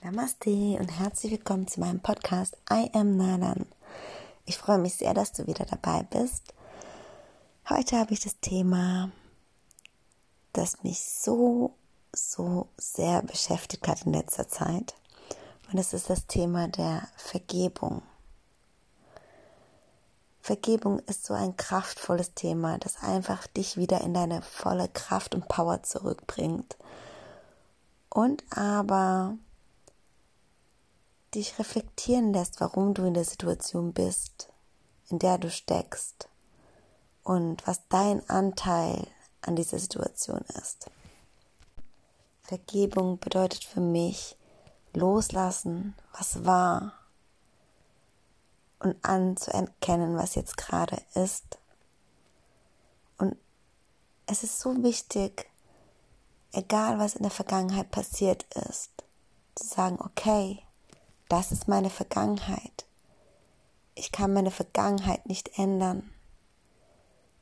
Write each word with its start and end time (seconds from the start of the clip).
Namaste 0.00 0.78
und 0.78 0.88
herzlich 1.00 1.32
willkommen 1.32 1.66
zu 1.66 1.80
meinem 1.80 1.98
Podcast 1.98 2.56
I 2.72 2.88
Am 2.92 3.16
Nadan. 3.16 3.66
Ich 4.46 4.56
freue 4.56 4.78
mich 4.78 4.94
sehr, 4.94 5.12
dass 5.12 5.32
du 5.32 5.48
wieder 5.48 5.64
dabei 5.64 6.04
bist. 6.04 6.54
Heute 7.68 7.98
habe 7.98 8.12
ich 8.12 8.20
das 8.20 8.38
Thema, 8.38 9.10
das 10.52 10.84
mich 10.84 11.00
so, 11.00 11.74
so 12.14 12.68
sehr 12.76 13.22
beschäftigt 13.22 13.88
hat 13.88 14.06
in 14.06 14.12
letzter 14.12 14.46
Zeit. 14.46 14.94
Und 15.72 15.78
es 15.80 15.92
ist 15.92 16.08
das 16.08 16.28
Thema 16.28 16.68
der 16.68 17.08
Vergebung. 17.16 18.02
Vergebung 20.40 21.00
ist 21.00 21.24
so 21.24 21.34
ein 21.34 21.56
kraftvolles 21.56 22.34
Thema, 22.34 22.78
das 22.78 23.02
einfach 23.02 23.48
dich 23.48 23.76
wieder 23.76 24.00
in 24.02 24.14
deine 24.14 24.42
volle 24.42 24.88
Kraft 24.88 25.34
und 25.34 25.48
Power 25.48 25.82
zurückbringt. 25.82 26.76
Und 28.08 28.44
aber 28.56 29.36
dich 31.34 31.58
reflektieren 31.58 32.32
lässt, 32.32 32.60
warum 32.60 32.94
du 32.94 33.04
in 33.04 33.14
der 33.14 33.24
Situation 33.24 33.92
bist, 33.92 34.48
in 35.08 35.18
der 35.18 35.38
du 35.38 35.50
steckst 35.50 36.28
und 37.22 37.66
was 37.66 37.86
dein 37.88 38.28
Anteil 38.28 39.06
an 39.42 39.56
dieser 39.56 39.78
Situation 39.78 40.40
ist. 40.62 40.90
Vergebung 42.42 43.18
bedeutet 43.18 43.64
für 43.64 43.80
mich 43.80 44.36
loslassen, 44.94 45.94
was 46.12 46.44
war 46.44 46.94
und 48.78 48.96
anzuerkennen, 49.04 50.16
was 50.16 50.34
jetzt 50.34 50.56
gerade 50.56 51.02
ist. 51.14 51.58
Und 53.18 53.36
es 54.26 54.42
ist 54.42 54.60
so 54.60 54.82
wichtig, 54.82 55.50
egal 56.52 56.98
was 56.98 57.16
in 57.16 57.22
der 57.22 57.30
Vergangenheit 57.30 57.90
passiert 57.90 58.44
ist, 58.54 58.90
zu 59.54 59.66
sagen, 59.66 59.98
okay, 60.00 60.62
das 61.28 61.52
ist 61.52 61.68
meine 61.68 61.90
Vergangenheit. 61.90 62.86
Ich 63.94 64.12
kann 64.12 64.32
meine 64.32 64.50
Vergangenheit 64.50 65.26
nicht 65.26 65.58
ändern. 65.58 66.10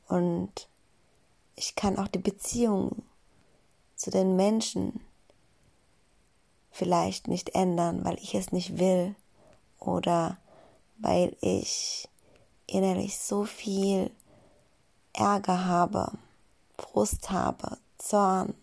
Und 0.08 0.69
ich 1.55 1.74
kann 1.74 1.98
auch 1.98 2.08
die 2.08 2.19
Beziehung 2.19 3.02
zu 3.94 4.10
den 4.10 4.36
Menschen 4.36 5.00
vielleicht 6.70 7.28
nicht 7.28 7.55
ändern, 7.55 8.05
weil 8.05 8.19
ich 8.19 8.34
es 8.34 8.52
nicht 8.52 8.78
will 8.78 9.14
oder 9.78 10.36
weil 10.98 11.36
ich 11.41 12.08
innerlich 12.66 13.19
so 13.19 13.44
viel 13.44 14.10
Ärger 15.12 15.64
habe, 15.66 16.12
Frust 16.78 17.30
habe, 17.30 17.78
Zorn, 17.98 18.55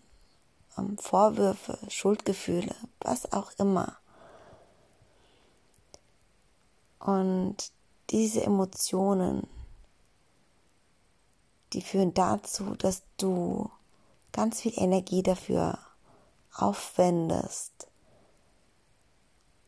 ähm, 0.78 0.96
Vorwürfe, 0.98 1.78
Schuldgefühle, 1.88 2.74
was 3.00 3.32
auch 3.32 3.50
immer. 3.58 3.96
Und 7.04 7.70
diese 8.08 8.42
Emotionen, 8.42 9.46
die 11.74 11.82
führen 11.82 12.14
dazu, 12.14 12.74
dass 12.76 13.02
du 13.18 13.70
ganz 14.32 14.62
viel 14.62 14.72
Energie 14.76 15.22
dafür 15.22 15.78
aufwendest, 16.54 17.88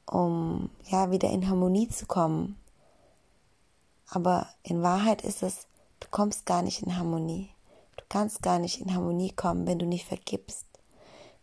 um 0.06 0.70
ja 0.84 1.10
wieder 1.10 1.28
in 1.28 1.46
Harmonie 1.46 1.88
zu 1.88 2.06
kommen. 2.06 2.58
Aber 4.08 4.48
in 4.62 4.82
Wahrheit 4.82 5.20
ist 5.20 5.42
es, 5.42 5.66
du 6.00 6.08
kommst 6.10 6.46
gar 6.46 6.62
nicht 6.62 6.82
in 6.82 6.96
Harmonie. 6.96 7.50
Du 7.98 8.04
kannst 8.08 8.40
gar 8.40 8.58
nicht 8.58 8.80
in 8.80 8.94
Harmonie 8.94 9.32
kommen, 9.32 9.66
wenn 9.66 9.78
du 9.78 9.84
nicht 9.84 10.06
vergibst. 10.06 10.64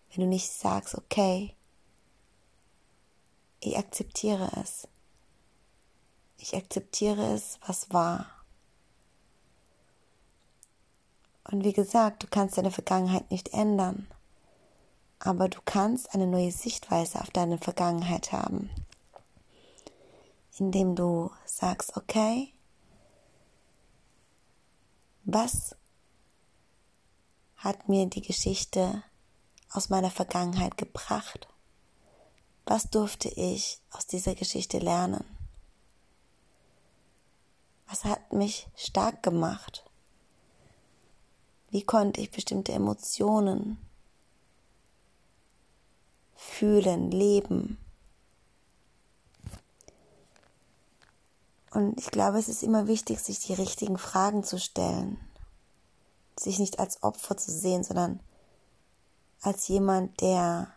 Wenn 0.10 0.24
du 0.24 0.28
nicht 0.28 0.50
sagst, 0.50 0.96
okay, 0.96 1.54
ich 3.60 3.78
akzeptiere 3.78 4.50
es. 4.60 4.88
Ich 6.44 6.58
akzeptiere 6.58 7.34
es, 7.34 7.58
was 7.66 7.94
war. 7.94 8.26
Und 11.50 11.64
wie 11.64 11.72
gesagt, 11.72 12.22
du 12.22 12.28
kannst 12.28 12.58
deine 12.58 12.70
Vergangenheit 12.70 13.32
nicht 13.32 13.54
ändern, 13.54 14.08
aber 15.20 15.48
du 15.48 15.62
kannst 15.64 16.14
eine 16.14 16.28
neue 16.28 16.52
Sichtweise 16.52 17.22
auf 17.22 17.30
deine 17.30 17.60
Vergangenheit 17.60 18.34
haben, 18.34 18.70
indem 20.58 20.98
du 20.98 21.32
sagst, 21.46 21.96
okay, 21.96 22.54
was 25.24 25.78
hat 27.56 27.88
mir 27.88 28.06
die 28.08 28.22
Geschichte 28.22 29.02
aus 29.72 29.88
meiner 29.88 30.12
Vergangenheit 30.12 30.78
gebracht? 30.78 31.48
Was 32.66 32.90
durfte 32.90 33.30
ich 33.30 33.80
aus 33.92 34.08
dieser 34.08 34.36
Geschichte 34.36 34.80
lernen? 34.80 35.33
Was 37.88 38.06
hat 38.06 38.34
mich 38.34 38.68
stark 38.76 39.24
gemacht? 39.24 39.84
Wie 41.70 41.84
konnte 41.84 42.22
ich 42.22 42.32
bestimmte 42.32 42.72
Emotionen 42.72 43.78
fühlen, 46.36 47.12
leben? 47.12 47.78
Und 51.72 52.00
ich 52.00 52.12
glaube, 52.12 52.38
es 52.38 52.48
ist 52.48 52.62
immer 52.62 52.88
wichtig, 52.88 53.20
sich 53.20 53.40
die 53.40 53.54
richtigen 53.54 53.98
Fragen 53.98 54.44
zu 54.44 54.60
stellen. 54.60 55.20
Sich 56.40 56.60
nicht 56.60 56.80
als 56.80 57.02
Opfer 57.02 57.38
zu 57.38 57.52
sehen, 57.52 57.84
sondern 57.84 58.20
als 59.42 59.68
jemand, 59.68 60.22
der 60.22 60.72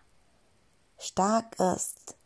stark 0.98 1.58
ist, 1.60 2.16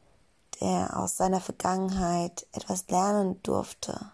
der 0.61 0.97
aus 0.97 1.17
seiner 1.17 1.41
Vergangenheit 1.41 2.47
etwas 2.53 2.87
lernen 2.89 3.43
durfte 3.43 4.12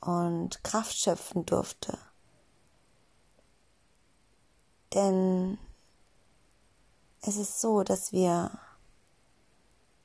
und 0.00 0.62
Kraft 0.64 0.96
schöpfen 0.96 1.44
durfte. 1.46 1.98
Denn 4.94 5.58
es 7.22 7.36
ist 7.36 7.60
so, 7.60 7.82
dass 7.82 8.12
wir 8.12 8.50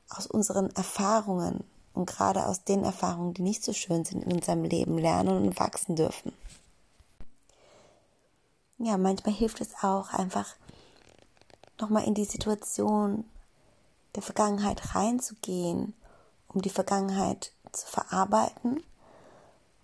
aus 0.09 0.27
unseren 0.27 0.69
Erfahrungen 0.71 1.63
und 1.93 2.05
gerade 2.07 2.45
aus 2.45 2.63
den 2.63 2.83
Erfahrungen, 2.83 3.33
die 3.33 3.41
nicht 3.41 3.63
so 3.63 3.73
schön 3.73 4.03
sind 4.03 4.23
in 4.23 4.33
unserem 4.33 4.63
Leben, 4.63 4.97
lernen 4.97 5.45
und 5.45 5.59
wachsen 5.59 5.95
dürfen. 5.95 6.33
Ja, 8.77 8.97
manchmal 8.97 9.33
hilft 9.33 9.61
es 9.61 9.73
auch 9.81 10.09
einfach 10.09 10.55
nochmal 11.79 12.03
in 12.03 12.13
die 12.13 12.25
Situation 12.25 13.23
der 14.15 14.21
Vergangenheit 14.21 14.93
reinzugehen, 14.93 15.93
um 16.49 16.61
die 16.61 16.69
Vergangenheit 16.69 17.53
zu 17.71 17.87
verarbeiten 17.87 18.83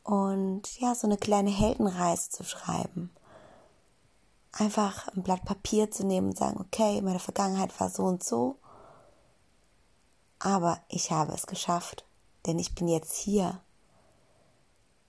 und 0.04 0.80
ja, 0.80 0.96
so 0.96 1.08
eine 1.08 1.18
kleine 1.18 1.52
Heldenreise 1.52 2.30
zu 2.30 2.44
schreiben. 2.44 3.12
Einfach 4.52 5.08
ein 5.10 5.24
Blatt 5.24 5.46
Papier 5.46 5.92
zu 5.92 6.06
nehmen 6.06 6.30
und 6.30 6.38
sagen, 6.38 6.60
okay, 6.60 7.02
meine 7.02 7.20
Vergangenheit 7.20 7.80
war 7.80 7.90
so 7.90 8.04
und 8.04 8.24
so, 8.24 8.58
aber 10.40 10.82
ich 10.90 11.12
habe 11.12 11.34
es 11.34 11.46
geschafft, 11.46 12.04
denn 12.46 12.58
ich 12.58 12.74
bin 12.74 12.88
jetzt 12.88 13.16
hier. 13.16 13.62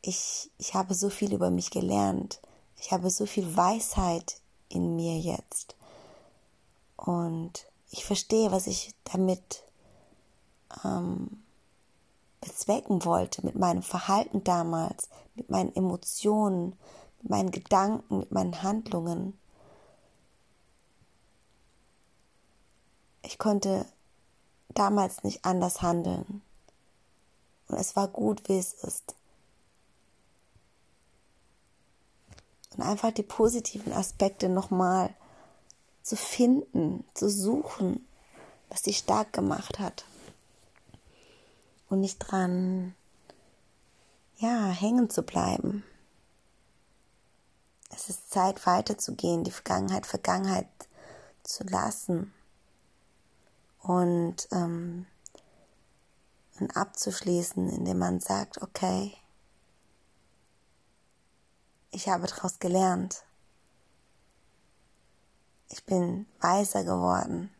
Ich, 0.03 0.51
ich 0.59 0.75
habe 0.75 0.95
so 0.95 1.09
viel 1.09 1.33
über 1.33 1.51
mich 1.51 1.71
gelernt. 1.71 2.43
Ich 2.77 2.93
habe 2.93 3.09
so 3.09 3.25
viel 3.25 3.57
Weisheit 3.57 4.41
in 4.69 4.95
mir 4.95 5.19
jetzt. 5.19 5.75
Und 6.97 7.67
ich 7.91 8.05
verstehe, 8.05 8.53
was 8.53 8.67
ich 8.67 8.95
damit 9.05 9.65
ähm, 10.85 11.42
bezwecken 12.43 13.05
wollte 13.05 13.45
mit 13.47 13.55
meinem 13.55 13.83
Verhalten 13.83 14.45
damals, 14.45 15.09
mit 15.35 15.49
meinen 15.49 15.75
Emotionen, 15.75 16.79
mit 17.23 17.31
meinen 17.31 17.51
Gedanken, 17.51 18.19
mit 18.19 18.33
meinen 18.33 18.63
Handlungen. 18.63 19.39
Ich 23.23 23.39
konnte 23.39 23.87
damals 24.75 25.23
nicht 25.23 25.45
anders 25.45 25.81
handeln. 25.81 26.43
Und 27.69 27.79
es 27.79 27.97
war 27.97 28.09
gut, 28.09 28.49
wie 28.49 28.59
es 28.59 28.75
ist. 28.75 29.15
Und 32.77 32.83
einfach 32.83 33.13
die 33.13 33.23
positiven 33.23 33.93
Aspekte 33.93 34.49
nochmal 34.49 35.15
zu 36.03 36.17
finden, 36.17 37.05
zu 37.15 37.31
suchen, 37.31 38.07
was 38.69 38.83
sie 38.83 38.95
stark 38.95 39.33
gemacht 39.33 39.79
hat 39.79 40.05
und 41.93 42.01
nicht 42.01 42.19
dran, 42.21 42.95
ja, 44.39 44.69
hängen 44.69 45.11
zu 45.11 45.23
bleiben. 45.23 45.85
Es 47.91 48.09
ist 48.09 48.31
Zeit 48.31 48.65
weiterzugehen, 48.65 49.45
die 49.45 49.51
Vergangenheit 49.51 50.07
Vergangenheit 50.07 50.69
zu 51.43 51.65
lassen 51.65 52.33
und, 53.83 54.49
ähm, 54.53 55.07
und 56.61 56.75
abzuschließen, 56.75 57.69
indem 57.69 57.99
man 57.99 58.21
sagt, 58.21 58.63
okay, 58.63 59.15
ich 61.91 62.09
habe 62.09 62.27
daraus 62.27 62.59
gelernt. 62.59 63.23
Ich 65.69 65.85
bin 65.85 66.27
weiser 66.41 66.85
geworden. 66.85 67.53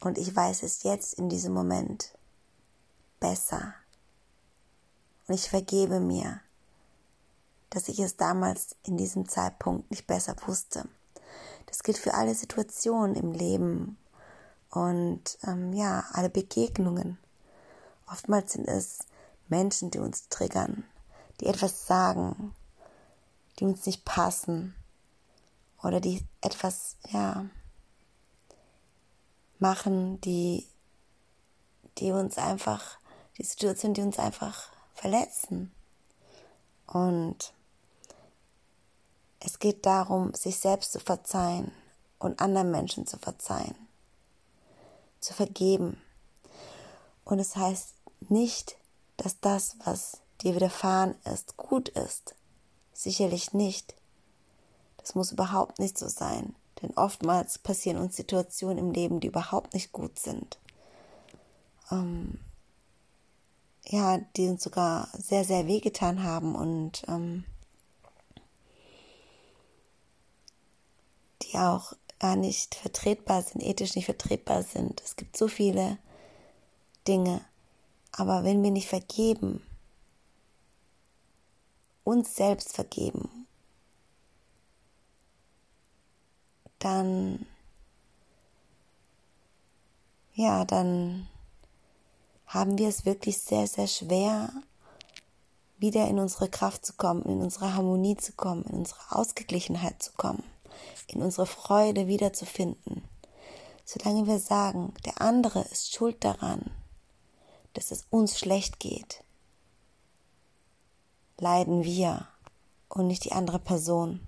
Und 0.00 0.18
ich 0.18 0.34
weiß 0.34 0.62
es 0.62 0.82
jetzt 0.82 1.14
in 1.14 1.28
diesem 1.28 1.52
Moment 1.52 2.16
besser. 3.20 3.74
Und 5.26 5.34
ich 5.34 5.48
vergebe 5.48 6.00
mir, 6.00 6.40
dass 7.70 7.88
ich 7.88 7.98
es 7.98 8.16
damals 8.16 8.76
in 8.84 8.96
diesem 8.96 9.28
Zeitpunkt 9.28 9.90
nicht 9.90 10.06
besser 10.06 10.36
wusste. 10.46 10.88
Das 11.66 11.82
gilt 11.82 11.98
für 11.98 12.14
alle 12.14 12.34
Situationen 12.34 13.16
im 13.16 13.32
Leben 13.32 13.96
und 14.70 15.38
ähm, 15.44 15.72
ja, 15.72 16.04
alle 16.12 16.30
Begegnungen. 16.30 17.18
Oftmals 18.06 18.52
sind 18.52 18.68
es 18.68 18.98
Menschen, 19.48 19.90
die 19.90 19.98
uns 19.98 20.28
triggern, 20.28 20.84
die 21.40 21.46
etwas 21.46 21.86
sagen, 21.86 22.54
die 23.58 23.64
uns 23.64 23.86
nicht 23.86 24.04
passen 24.04 24.74
oder 25.82 26.00
die 26.00 26.24
etwas, 26.40 26.96
ja, 27.08 27.46
machen, 29.58 30.20
die, 30.20 30.66
die 31.98 32.12
uns 32.12 32.38
einfach, 32.38 32.98
die 33.38 33.44
Situation, 33.44 33.94
die 33.94 34.02
uns 34.02 34.18
einfach 34.18 34.70
verletzen. 34.94 35.72
Und 36.86 37.52
es 39.40 39.58
geht 39.58 39.84
darum, 39.84 40.32
sich 40.34 40.58
selbst 40.58 40.92
zu 40.92 41.00
verzeihen 41.00 41.72
und 42.18 42.40
anderen 42.40 42.70
Menschen 42.70 43.06
zu 43.06 43.18
verzeihen, 43.18 43.76
zu 45.20 45.34
vergeben. 45.34 46.00
Und 47.24 47.38
es 47.38 47.56
heißt 47.56 47.94
nicht, 48.28 48.76
dass 49.16 49.40
das, 49.40 49.76
was 49.84 50.20
dir 50.40 50.54
widerfahren 50.54 51.14
ist, 51.24 51.56
gut 51.56 51.88
ist. 51.90 52.34
Sicherlich 52.92 53.52
nicht. 53.52 53.94
Das 54.98 55.14
muss 55.14 55.32
überhaupt 55.32 55.78
nicht 55.78 55.98
so 55.98 56.08
sein. 56.08 56.54
Denn 56.82 56.90
oftmals 56.96 57.58
passieren 57.58 57.98
uns 57.98 58.16
Situationen 58.16 58.78
im 58.78 58.90
Leben, 58.92 59.20
die 59.20 59.28
überhaupt 59.28 59.74
nicht 59.74 59.92
gut 59.92 60.18
sind. 60.18 60.58
Ähm, 61.90 62.40
ja, 63.86 64.18
die 64.36 64.48
uns 64.48 64.62
sogar 64.62 65.08
sehr, 65.16 65.44
sehr 65.44 65.66
wehgetan 65.66 66.22
haben 66.22 66.54
und 66.54 67.04
ähm, 67.08 67.44
die 71.42 71.56
auch 71.58 71.92
gar 72.18 72.36
nicht 72.36 72.74
vertretbar 72.74 73.42
sind, 73.42 73.62
ethisch 73.62 73.94
nicht 73.94 74.06
vertretbar 74.06 74.62
sind. 74.62 75.02
Es 75.04 75.16
gibt 75.16 75.36
so 75.36 75.48
viele 75.48 75.98
Dinge. 77.06 77.44
Aber 78.12 78.44
wenn 78.44 78.62
wir 78.62 78.70
nicht 78.70 78.88
vergeben, 78.88 79.62
uns 82.04 82.36
selbst 82.36 82.72
vergeben, 82.74 83.43
dann, 86.84 87.46
ja, 90.34 90.64
dann 90.64 91.26
haben 92.46 92.76
wir 92.76 92.88
es 92.88 93.06
wirklich 93.06 93.38
sehr, 93.38 93.66
sehr 93.66 93.86
schwer, 93.86 94.52
wieder 95.78 96.06
in 96.08 96.18
unsere 96.18 96.48
Kraft 96.48 96.84
zu 96.84 96.92
kommen, 96.92 97.22
in 97.24 97.40
unsere 97.40 97.74
Harmonie 97.74 98.16
zu 98.16 98.32
kommen, 98.32 98.64
in 98.64 98.78
unsere 98.78 99.00
Ausgeglichenheit 99.10 100.02
zu 100.02 100.12
kommen, 100.12 100.44
in 101.06 101.22
unsere 101.22 101.46
Freude 101.46 102.06
wiederzufinden. 102.06 103.02
Solange 103.84 104.26
wir 104.26 104.38
sagen, 104.38 104.94
der 105.04 105.20
andere 105.20 105.62
ist 105.62 105.94
schuld 105.94 106.22
daran, 106.22 106.70
dass 107.72 107.90
es 107.90 108.06
uns 108.10 108.38
schlecht 108.38 108.78
geht, 108.78 109.24
leiden 111.38 111.82
wir 111.82 112.28
und 112.88 113.06
nicht 113.06 113.24
die 113.24 113.32
andere 113.32 113.58
Person. 113.58 114.26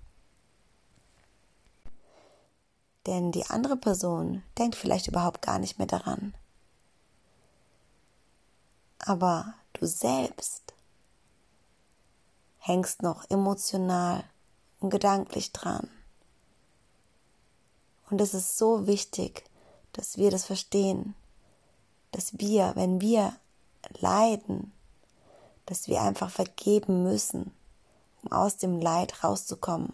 Denn 3.07 3.31
die 3.31 3.47
andere 3.47 3.77
Person 3.77 4.43
denkt 4.59 4.75
vielleicht 4.75 5.07
überhaupt 5.07 5.43
gar 5.43 5.59
nicht 5.59 5.79
mehr 5.79 5.87
daran. 5.87 6.35
Aber 8.99 9.55
du 9.75 9.87
selbst 9.87 10.75
hängst 12.59 13.03
noch 13.03 13.31
emotional 13.31 14.25
und 14.81 14.91
gedanklich 14.91 15.53
dran. 15.53 15.89
Und 18.11 18.21
es 18.21 18.35
ist 18.35 18.59
so 18.59 18.87
wichtig, 18.87 19.45
dass 19.93 20.17
wir 20.17 20.31
das 20.31 20.45
verstehen, 20.45 21.15
dass 22.11 22.39
wir, 22.39 22.73
wenn 22.75 23.01
wir 23.01 23.35
leiden, 24.01 24.73
dass 25.67 25.89
wir 25.89 26.03
einfach 26.03 26.31
vergeben 26.31 27.03
müssen, 27.03 27.53
um 28.23 28.33
aus 28.33 28.57
dem 28.57 28.81
Leid 28.81 29.23
rauszukommen. 29.23 29.93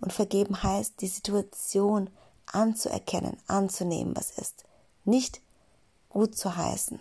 Und 0.00 0.12
vergeben 0.12 0.62
heißt, 0.62 1.00
die 1.00 1.08
Situation 1.08 2.10
anzuerkennen, 2.46 3.36
anzunehmen, 3.46 4.16
was 4.16 4.30
ist. 4.30 4.64
Nicht 5.04 5.40
gut 6.08 6.36
zu 6.36 6.56
heißen. 6.56 6.98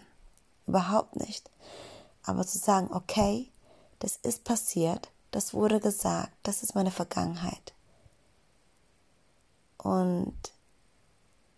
Überhaupt 0.67 1.15
nicht. 1.15 1.49
Aber 2.23 2.45
zu 2.45 2.57
sagen, 2.57 2.89
okay, 2.91 3.49
das 3.99 4.17
ist 4.17 4.43
passiert, 4.43 5.09
das 5.31 5.53
wurde 5.53 5.79
gesagt, 5.79 6.31
das 6.43 6.63
ist 6.63 6.75
meine 6.75 6.91
Vergangenheit. 6.91 7.73
Und 9.77 10.35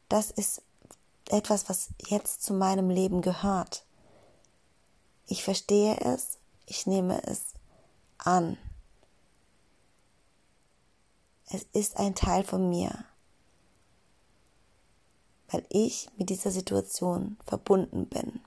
das 0.10 0.32
ist 0.32 0.62
etwas, 1.30 1.70
was 1.70 1.90
jetzt 2.08 2.44
zu 2.44 2.54
meinem 2.54 2.90
Leben 2.90 3.22
gehört. 3.22 3.84
Ich 5.28 5.44
verstehe 5.44 5.98
es, 6.00 6.38
ich 6.66 6.86
nehme 6.88 7.22
es 7.24 7.42
an. 8.18 8.58
Es 11.50 11.66
ist 11.74 11.98
ein 11.98 12.16
Teil 12.16 12.44
von 12.44 12.70
mir 12.70 13.06
weil 15.50 15.66
ich 15.70 16.10
mit 16.18 16.30
dieser 16.30 16.52
Situation 16.52 17.38
verbunden 17.46 18.06
bin. 18.08 18.42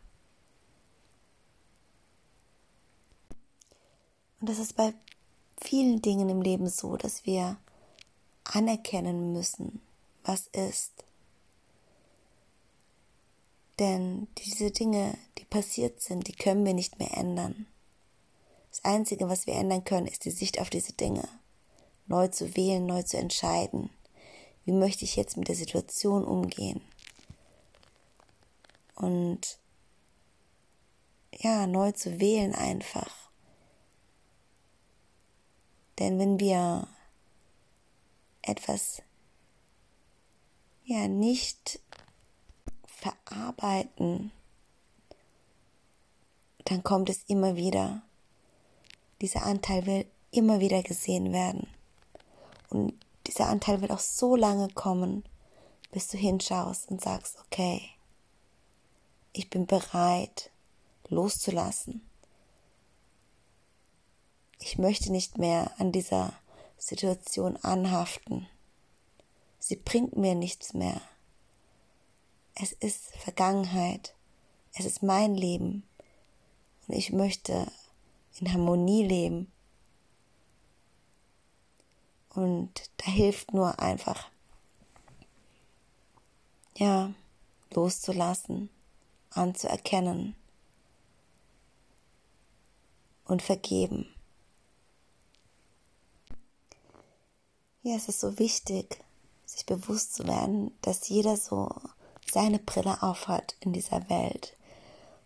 Und 4.41 4.49
das 4.49 4.59
ist 4.59 4.77
bei 4.77 4.95
vielen 5.61 6.01
Dingen 6.03 6.29
im 6.29 6.43
Leben 6.43 6.69
so, 6.69 6.97
dass 6.97 7.27
wir 7.27 7.59
anerkennen 8.45 9.33
müssen, 9.33 9.81
was 10.25 10.47
ist. 10.49 11.05
Denn 13.79 14.29
diese 14.39 14.71
Dinge, 14.71 15.17
die 15.39 15.45
passiert 15.45 16.01
sind, 16.01 16.29
die 16.29 16.33
können 16.33 16.65
wir 16.65 16.75
nicht 16.75 16.99
mehr 16.99 17.17
ändern. 17.17 17.67
Das 18.71 18.85
Einzige, 18.85 19.29
was 19.29 19.47
wir 19.47 19.55
ändern 19.55 19.85
können, 19.85 20.07
ist 20.07 20.25
die 20.25 20.31
Sicht 20.31 20.61
auf 20.61 20.71
diese 20.71 20.93
Dinge. 20.93 21.27
Neu 22.07 22.29
zu 22.29 22.57
wählen, 22.57 22.85
neu 22.85 23.03
zu 23.03 23.17
entscheiden. 23.17 23.91
Wie 24.65 24.73
möchte 24.73 25.05
ich 25.05 25.17
jetzt 25.17 25.37
mit 25.37 25.49
der 25.49 25.57
Situation 25.57 26.25
umgehen? 26.25 26.83
Und 29.01 29.59
ja, 31.35 31.67
neu 31.67 31.93
zu 31.93 32.21
wählen 32.21 32.55
einfach. 32.55 33.31
Denn 35.99 36.19
wenn 36.19 36.39
wir 36.39 36.87
etwas 38.43 39.03
ja 40.85 41.09
nicht 41.09 41.81
verarbeiten, 42.87 44.33
dann 46.65 46.83
kommt 46.83 47.09
es 47.09 47.23
immer 47.25 47.57
wieder. 47.57 48.03
Dieser 49.23 49.45
Anteil 49.45 49.87
will 49.87 50.07
immer 50.31 50.61
wieder 50.61 50.83
gesehen 50.83 51.33
werden. 51.33 51.69
Und 52.69 52.95
dieser 53.27 53.49
Anteil 53.49 53.81
wird 53.81 53.93
auch 53.93 53.99
so 53.99 54.37
lange 54.37 54.69
kommen, 54.69 55.25
bis 55.91 56.09
du 56.09 56.19
hinschaust 56.19 56.91
und 56.91 57.01
sagst, 57.01 57.39
okay, 57.47 57.83
ich 59.33 59.51
bin 59.51 59.67
bereit 59.67 60.51
loszulassen. 61.09 62.03
Ich 64.59 64.79
möchte 64.79 65.11
nicht 65.11 65.39
mehr 65.39 65.73
an 65.79 65.93
dieser 65.93 66.33
Situation 66.77 67.57
anhaften. 67.57 68.47
Sie 69.59 69.77
bringt 69.77 70.17
mir 70.17 70.35
nichts 70.35 70.75
mehr. 70.75 71.01
Es 72.55 72.73
ist 72.73 73.09
Vergangenheit. 73.17 74.15
Es 74.75 74.85
ist 74.85 75.03
mein 75.03 75.35
Leben. 75.35 75.83
Und 76.87 76.95
ich 76.95 77.13
möchte 77.13 77.71
in 78.39 78.53
Harmonie 78.53 79.07
leben. 79.07 79.51
Und 82.35 82.91
da 82.99 83.11
hilft 83.11 83.53
nur 83.53 83.79
einfach, 83.81 84.31
ja, 86.77 87.13
loszulassen, 87.73 88.71
anzuerkennen 89.31 90.35
und 93.25 93.43
vergeben. 93.43 94.13
Ja, 97.83 97.97
es 97.97 98.09
ist 98.09 98.21
so 98.21 98.39
wichtig, 98.39 99.03
sich 99.47 99.65
bewusst 99.65 100.15
zu 100.15 100.27
werden, 100.27 100.73
dass 100.83 101.09
jeder 101.09 101.37
so 101.37 101.71
seine 102.31 102.59
Brille 102.59 103.03
aufhat 103.03 103.57
in 103.61 103.73
dieser 103.73 104.09
Welt 104.11 104.57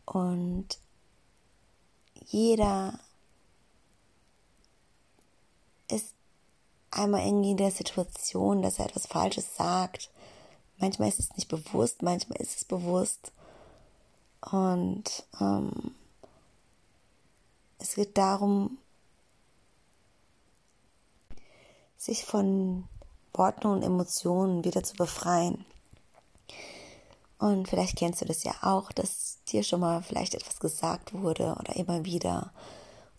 und 0.06 0.78
jeder 2.26 2.98
ist 5.88 6.14
einmal 6.90 7.26
irgendwie 7.26 7.50
in 7.50 7.56
der 7.56 7.70
Situation, 7.70 8.62
dass 8.62 8.78
er 8.78 8.86
etwas 8.86 9.06
Falsches 9.06 9.56
sagt. 9.56 10.10
Manchmal 10.78 11.08
ist 11.08 11.20
es 11.20 11.36
nicht 11.36 11.48
bewusst, 11.48 12.02
manchmal 12.02 12.40
ist 12.40 12.56
es 12.56 12.64
bewusst. 12.64 13.32
Und 14.50 15.24
ähm, 15.40 15.94
es 17.78 17.94
geht 17.94 18.16
darum, 18.18 18.78
sich 21.96 22.24
von 22.24 22.84
Worten 23.32 23.66
und 23.66 23.82
Emotionen 23.82 24.64
wieder 24.64 24.82
zu 24.82 24.94
befreien. 24.94 25.64
Und 27.38 27.68
vielleicht 27.68 27.96
kennst 27.96 28.20
du 28.20 28.24
das 28.26 28.44
ja 28.44 28.54
auch, 28.62 28.92
dass 28.92 29.38
dir 29.48 29.62
schon 29.62 29.80
mal 29.80 30.02
vielleicht 30.02 30.34
etwas 30.34 30.60
gesagt 30.60 31.12
wurde 31.14 31.56
oder 31.58 31.76
immer 31.76 32.04
wieder. 32.04 32.52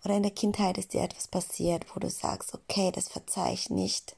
Oder 0.03 0.15
in 0.15 0.23
der 0.23 0.31
Kindheit 0.31 0.77
ist 0.77 0.93
dir 0.93 1.01
etwas 1.01 1.27
passiert, 1.27 1.85
wo 1.93 1.99
du 1.99 2.09
sagst, 2.09 2.53
okay, 2.53 2.91
das 2.91 3.09
verzeih 3.09 3.53
ich 3.53 3.69
nicht. 3.69 4.15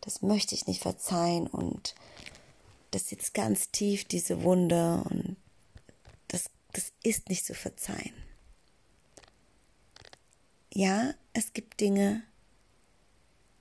Das 0.00 0.22
möchte 0.22 0.54
ich 0.54 0.66
nicht 0.66 0.82
verzeihen 0.82 1.46
und 1.46 1.94
das 2.90 3.08
sitzt 3.08 3.34
ganz 3.34 3.70
tief, 3.70 4.04
diese 4.04 4.42
Wunde 4.42 5.02
und 5.10 5.36
das, 6.72 6.92
ist 7.02 7.28
nicht 7.28 7.44
zu 7.44 7.54
verzeihen. 7.54 8.14
Ja, 10.72 11.14
es 11.32 11.52
gibt 11.52 11.80
Dinge, 11.80 12.22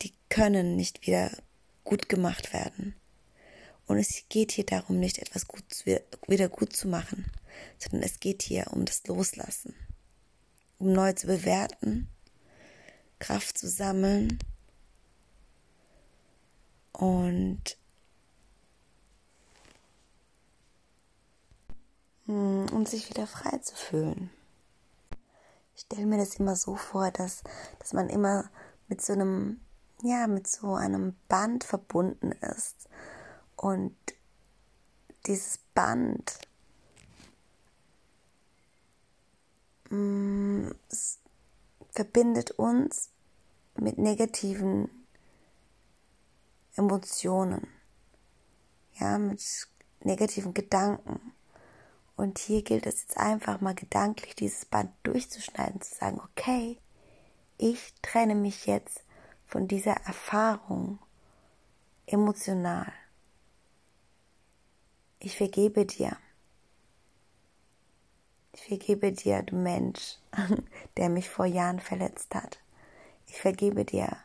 die 0.01 0.13
können 0.29 0.75
nicht 0.75 1.07
wieder 1.07 1.31
gut 1.83 2.09
gemacht 2.09 2.53
werden. 2.53 2.95
Und 3.85 3.97
es 3.97 4.23
geht 4.27 4.51
hier 4.51 4.65
darum, 4.65 4.99
nicht 4.99 5.19
etwas 5.19 5.47
gut, 5.47 5.63
wieder 5.85 6.49
gut 6.49 6.75
zu 6.75 6.89
machen, 6.89 7.31
sondern 7.77 8.03
es 8.03 8.19
geht 8.19 8.43
hier 8.43 8.67
um 8.71 8.83
das 8.83 9.07
Loslassen, 9.07 9.73
um 10.77 10.91
neu 10.91 11.13
zu 11.13 11.27
bewerten, 11.27 12.09
Kraft 13.19 13.57
zu 13.57 13.67
sammeln 13.69 14.39
und 16.91 17.77
um 22.27 22.85
sich 22.85 23.09
wieder 23.09 23.25
frei 23.25 23.57
zu 23.59 23.75
fühlen. 23.75 24.29
Ich 25.75 25.81
stelle 25.81 26.05
mir 26.05 26.17
das 26.17 26.35
immer 26.35 26.55
so 26.55 26.75
vor, 26.75 27.11
dass, 27.11 27.43
dass 27.79 27.93
man 27.93 28.09
immer 28.09 28.49
mit 28.87 29.01
so 29.01 29.13
einem, 29.13 29.61
ja, 30.01 30.27
mit 30.27 30.47
so 30.47 30.73
einem 30.73 31.15
Band 31.27 31.63
verbunden 31.63 32.31
ist 32.31 32.89
und 33.55 33.95
dieses 35.27 35.59
Band 35.73 36.39
mm, 39.89 40.69
verbindet 41.91 42.51
uns 42.51 43.09
mit 43.75 43.97
negativen 43.97 44.89
Emotionen, 46.75 47.67
ja, 48.93 49.17
mit 49.17 49.43
negativen 50.01 50.53
Gedanken. 50.53 51.33
Und 52.17 52.39
hier 52.39 52.63
gilt 52.63 52.87
es 52.87 53.01
jetzt 53.01 53.17
einfach 53.17 53.61
mal 53.61 53.75
gedanklich, 53.75 54.35
dieses 54.35 54.65
Band 54.65 54.91
durchzuschneiden, 55.03 55.81
zu 55.81 55.95
sagen, 55.95 56.19
okay, 56.19 56.79
ich 57.59 57.93
trenne 58.01 58.33
mich 58.33 58.65
jetzt 58.65 59.03
von 59.45 59.67
dieser 59.67 59.93
Erfahrung 59.93 60.97
emotional. 62.07 62.91
Ich 65.19 65.37
vergebe 65.37 65.85
dir. 65.85 66.17
Ich 68.53 68.63
vergebe 68.63 69.11
dir, 69.11 69.43
du 69.43 69.55
Mensch, 69.55 70.17
der 70.97 71.09
mich 71.09 71.29
vor 71.29 71.45
Jahren 71.45 71.79
verletzt 71.79 72.33
hat. 72.33 72.59
Ich 73.27 73.39
vergebe 73.39 73.85
dir, 73.85 74.17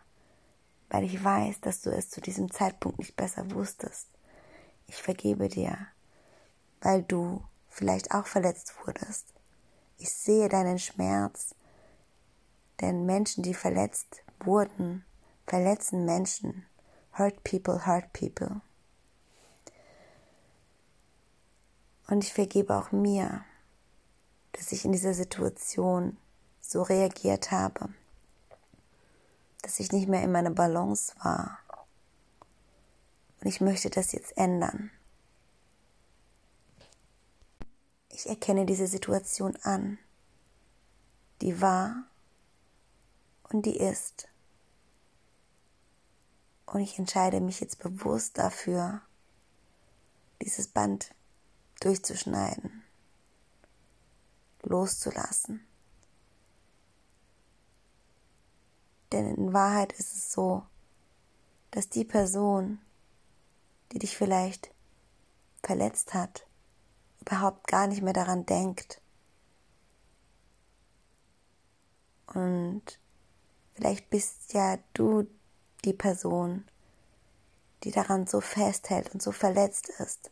weil 0.89 1.05
ich 1.05 1.23
weiß, 1.23 1.61
dass 1.61 1.83
du 1.83 1.91
es 1.91 2.09
zu 2.09 2.23
diesem 2.23 2.51
Zeitpunkt 2.51 2.99
nicht 2.99 3.17
besser 3.17 3.51
wusstest. 3.51 4.09
Ich 4.87 4.97
vergebe 4.97 5.49
dir, 5.49 5.77
weil 6.81 7.03
du 7.03 7.43
vielleicht 7.73 8.12
auch 8.12 8.26
verletzt 8.26 8.75
wurdest. 8.85 9.33
Ich 9.97 10.11
sehe 10.11 10.49
deinen 10.49 10.79
Schmerz, 10.79 11.55
denn 12.81 13.07
Menschen, 13.07 13.43
die 13.43 13.55
verletzt 13.55 14.23
wurden, 14.41 15.05
verletzen 15.47 16.05
Menschen. 16.05 16.67
Hurt 17.19 17.43
people, 17.45 17.87
hurt 17.87 18.12
people. 18.12 18.61
Und 22.09 22.25
ich 22.25 22.33
vergebe 22.33 22.76
auch 22.76 22.93
mir, 22.93 23.45
dass 24.52 24.73
ich 24.73 24.85
in 24.85 24.93
dieser 24.93 25.14
Situation 25.14 26.19
so 26.61 26.83
reagiert 26.83 27.50
habe, 27.50 27.88
dass 29.62 29.81
ich 29.81 29.93
nicht 29.93 30.09
mehr 30.09 30.23
in 30.23 30.33
meiner 30.33 30.50
Balance 30.50 31.14
war. 31.23 31.59
Und 33.41 33.47
ich 33.47 33.61
möchte 33.61 33.88
das 33.88 34.12
jetzt 34.12 34.37
ändern. 34.37 34.91
Ich 38.23 38.29
erkenne 38.29 38.67
diese 38.67 38.87
Situation 38.87 39.57
an, 39.64 39.99
die 41.41 41.61
war 41.61 42.05
und 43.50 43.67
die 43.67 43.76
ist. 43.76 44.29
Und 46.67 46.83
ich 46.83 47.00
entscheide 47.00 47.41
mich 47.41 47.59
jetzt 47.59 47.81
bewusst 47.81 48.38
dafür, 48.38 49.02
dieses 50.41 50.69
Band 50.69 51.12
durchzuschneiden, 51.81 52.85
loszulassen. 54.62 55.67
Denn 59.11 59.35
in 59.35 59.52
Wahrheit 59.52 59.95
ist 59.95 60.12
es 60.12 60.31
so, 60.31 60.62
dass 61.73 61.88
die 61.88 62.05
Person, 62.05 62.79
die 63.91 63.99
dich 63.99 64.17
vielleicht 64.17 64.73
verletzt 65.64 66.14
hat, 66.14 66.47
überhaupt 67.23 67.67
gar 67.67 67.87
nicht 67.87 68.02
mehr 68.02 68.12
daran 68.12 68.47
denkt. 68.47 69.00
Und 72.26 72.83
vielleicht 73.75 74.11
bist 74.11 74.52
ja 74.52 74.79
du 74.95 75.26
die 75.85 75.93
Person, 75.93 76.64
die 77.85 77.91
daran 77.91 78.26
so 78.26 78.41
festhält 78.41 79.12
und 79.12 79.23
so 79.23 79.33
verletzt 79.33 79.88
ist 79.99 80.31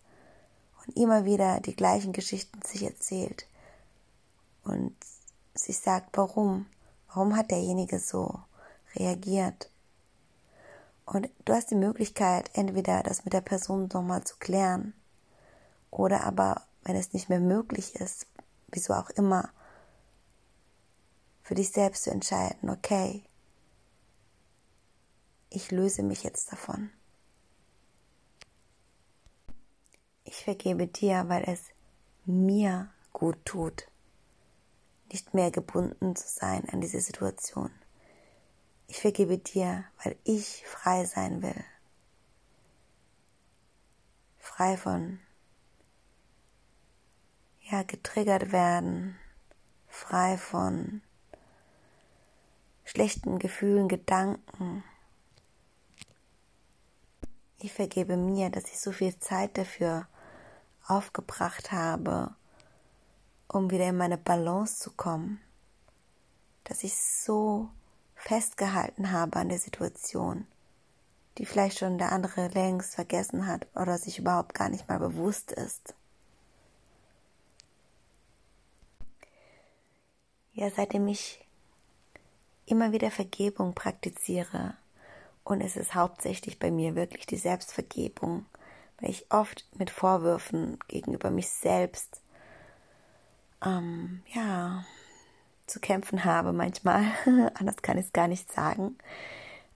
und 0.81 0.97
immer 0.97 1.25
wieder 1.25 1.61
die 1.61 1.75
gleichen 1.75 2.13
Geschichten 2.13 2.63
sich 2.63 2.85
erzählt 2.85 3.47
und 4.65 4.97
sich 5.55 5.79
sagt, 5.79 6.17
warum, 6.17 6.67
warum 7.09 7.37
hat 7.37 7.51
derjenige 7.51 7.99
so 7.99 8.41
reagiert. 8.95 9.71
Und 11.05 11.29
du 11.45 11.53
hast 11.53 11.71
die 11.71 11.77
Möglichkeit, 11.77 12.51
entweder 12.55 13.03
das 13.03 13.25
mit 13.25 13.35
der 13.35 13.41
Person 13.41 13.89
nochmal 13.93 14.23
zu 14.25 14.37
klären 14.39 14.95
oder 15.91 16.25
aber, 16.25 16.63
wenn 16.83 16.97
es 16.97 17.13
nicht 17.13 17.29
mehr 17.29 17.41
möglich 17.41 17.95
ist, 17.97 18.27
wieso 18.69 18.95
auch 18.95 19.11
immer, 19.11 19.51
für 21.43 21.55
dich 21.55 21.71
selbst 21.71 22.05
zu 22.05 22.11
entscheiden, 22.11 22.71
okay, 22.71 23.25
ich 25.49 25.71
löse 25.71 26.03
mich 26.03 26.23
jetzt 26.23 26.53
davon. 26.53 26.91
Ich 30.25 30.45
vergebe 30.45 30.87
dir, 30.87 31.29
weil 31.29 31.43
es 31.49 31.65
mir 32.25 32.89
gut 33.13 33.45
tut, 33.45 33.89
nicht 35.11 35.35
mehr 35.35 35.51
gebunden 35.51 36.15
zu 36.15 36.29
sein 36.29 36.69
an 36.69 36.81
diese 36.81 37.01
Situation. 37.01 37.71
Ich 38.87 39.01
vergebe 39.01 39.39
dir, 39.39 39.85
weil 40.05 40.17
ich 40.25 40.65
frei 40.67 41.05
sein 41.05 41.43
will. 41.43 41.65
Frei 44.39 44.77
von, 44.77 45.19
ja, 47.71 47.83
getriggert 47.83 48.53
werden, 48.53 49.17
frei 49.89 50.37
von 50.37 51.03
schlechten 52.85 53.39
Gefühlen, 53.39 53.89
Gedanken. 53.89 54.83
Ich 57.59 57.73
vergebe 57.73 58.17
mir, 58.17 58.51
dass 58.51 58.65
ich 58.65 58.81
so 58.81 58.91
viel 58.91 59.19
Zeit 59.19 59.57
dafür 59.57 60.09
aufgebracht 60.87 61.71
habe, 61.71 62.35
um 63.47 63.71
wieder 63.71 63.89
in 63.89 63.97
meine 63.97 64.19
Balance 64.19 64.79
zu 64.79 64.91
kommen, 64.91 65.41
dass 66.65 66.83
ich 66.83 66.97
so 66.97 67.69
festgehalten 68.17 69.13
habe 69.13 69.39
an 69.39 69.49
der 69.49 69.59
Situation, 69.59 70.47
die 71.39 71.47
vielleicht 71.47 71.79
schon 71.79 71.99
der 71.99 72.13
andere 72.13 72.49
längst 72.49 72.95
vergessen 72.95 73.47
hat 73.47 73.67
oder 73.75 73.99
sich 73.99 74.19
überhaupt 74.19 74.55
gar 74.55 74.69
nicht 74.69 74.89
mal 74.89 74.99
bewusst 74.99 75.53
ist. 75.53 75.95
Ja, 80.53 80.71
seitdem 80.71 81.09
ich 81.09 81.45
immer 82.67 82.93
wieder 82.93 83.11
Vergebung 83.11 83.75
praktiziere, 83.75 84.75
und 85.45 85.61
es 85.61 85.77
ist 85.77 85.95
hauptsächlich 85.95 86.59
bei 86.59 86.71
mir 86.71 86.95
wirklich 86.95 87.27
die 87.27 87.37
Selbstvergebung, 87.37 88.47
weil 89.01 89.11
ich 89.11 89.27
oft 89.31 89.67
mit 89.77 89.91
Vorwürfen 89.91 90.79
gegenüber 90.87 91.31
mich 91.31 91.49
selbst 91.49 92.21
ähm, 93.65 94.23
ja 94.33 94.85
zu 95.67 95.81
kämpfen 95.81 96.25
habe 96.25 96.53
manchmal. 96.53 97.05
Anders 97.55 97.83
kann 97.83 97.99
ich 97.99 98.07
es 98.07 98.13
gar 98.13 98.29
nicht 98.29 98.53
sagen. 98.53 98.97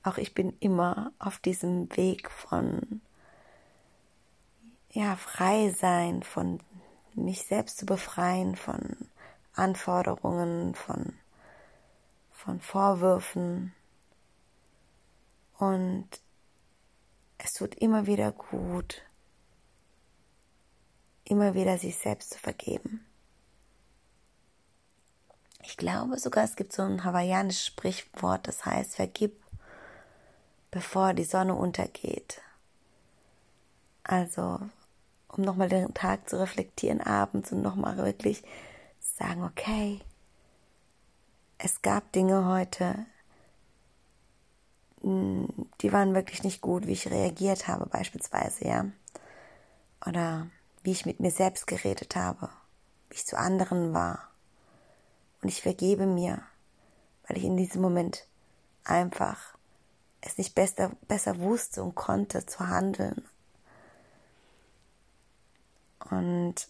Auch 0.03 0.19
ich 0.19 0.35
bin 0.35 0.55
immer 0.61 1.13
auf 1.19 1.39
diesem 1.39 1.95
Weg 1.97 2.31
von 2.31 3.01
ja, 4.91 5.17
frei 5.17 5.75
sein, 5.77 6.23
von 6.23 6.61
mich 7.15 7.43
selbst 7.43 7.79
zu 7.79 7.87
befreien, 7.87 8.55
von 8.55 9.09
Anforderungen, 9.55 10.75
von, 10.75 11.15
von 12.33 12.61
Vorwürfen. 12.61 13.75
Und 15.59 16.09
es 17.39 17.53
tut 17.53 17.75
immer 17.75 18.07
wieder 18.07 18.33
gut, 18.33 19.03
immer 21.25 21.55
wieder 21.55 21.79
sich 21.79 21.97
selbst 21.97 22.31
zu 22.31 22.39
vergeben. 22.39 23.05
Ich 25.63 25.77
glaube 25.77 26.19
sogar, 26.19 26.45
es 26.45 26.57
gibt 26.57 26.73
so 26.73 26.83
ein 26.83 27.05
hawaiianisches 27.05 27.67
Sprichwort, 27.67 28.47
das 28.47 28.67
heißt, 28.67 28.97
vergib, 28.97 29.43
bevor 30.71 31.15
die 31.15 31.25
Sonne 31.25 31.55
untergeht. 31.55 32.43
Also, 34.03 34.61
um 35.29 35.43
nochmal 35.43 35.71
den 35.71 35.95
Tag 35.95 36.29
zu 36.29 36.39
reflektieren 36.39 37.01
abends 37.01 37.51
und 37.53 37.63
nochmal 37.63 37.97
wirklich 37.97 38.43
sagen, 39.17 39.45
okay, 39.45 40.01
es 41.59 41.83
gab 41.83 42.13
Dinge 42.13 42.47
heute, 42.47 43.07
hm, 45.03 45.49
die 45.81 45.93
waren 45.93 46.15
wirklich 46.15 46.43
nicht 46.43 46.61
gut, 46.61 46.87
wie 46.87 46.93
ich 46.93 47.11
reagiert 47.11 47.69
habe 47.69 47.87
beispielsweise, 47.87 48.67
ja. 48.67 48.87
Oder 50.07 50.49
wie 50.83 50.93
ich 50.93 51.07
mit 51.07 51.21
mir 51.21 51.31
selbst 51.31 51.67
geredet 51.67 52.17
habe, 52.17 52.51
wie 53.09 53.17
ich 53.17 53.27
zu 53.27 53.39
anderen 53.39 53.95
war. 53.95 54.29
Und 55.43 55.49
ich 55.49 55.63
vergebe 55.63 56.07
mir, 56.07 56.43
weil 57.27 57.39
ich 57.39 57.45
in 57.45 57.57
diesem 57.57 57.83
Moment 57.83 58.27
einfach 58.83 59.57
es 60.21 60.39
nicht 60.39 60.55
besser, 60.55 60.93
besser 61.07 61.39
wusste 61.39 61.83
und 61.83 61.95
konnte 61.95 62.47
zu 62.47 62.67
handeln. 62.67 63.25
Und 66.11 66.69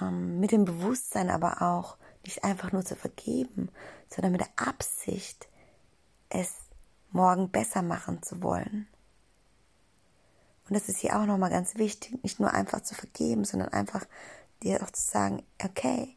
ähm, 0.00 0.40
mit 0.40 0.52
dem 0.52 0.64
Bewusstsein 0.64 1.30
aber 1.30 1.62
auch, 1.62 1.96
nicht 2.24 2.42
einfach 2.42 2.72
nur 2.72 2.84
zu 2.84 2.96
vergeben, 2.96 3.70
sondern 4.08 4.32
mit 4.32 4.40
der 4.40 4.66
Absicht, 4.68 5.48
es 6.30 6.54
morgen 7.10 7.50
besser 7.50 7.82
machen 7.82 8.22
zu 8.22 8.42
wollen. 8.42 8.88
Und 10.66 10.74
das 10.74 10.88
ist 10.88 10.98
hier 10.98 11.18
auch 11.18 11.26
nochmal 11.26 11.50
ganz 11.50 11.76
wichtig, 11.76 12.22
nicht 12.22 12.40
nur 12.40 12.52
einfach 12.52 12.80
zu 12.80 12.94
vergeben, 12.94 13.44
sondern 13.44 13.68
einfach 13.68 14.06
dir 14.62 14.82
auch 14.82 14.90
zu 14.90 15.02
sagen, 15.02 15.42
okay, 15.62 16.16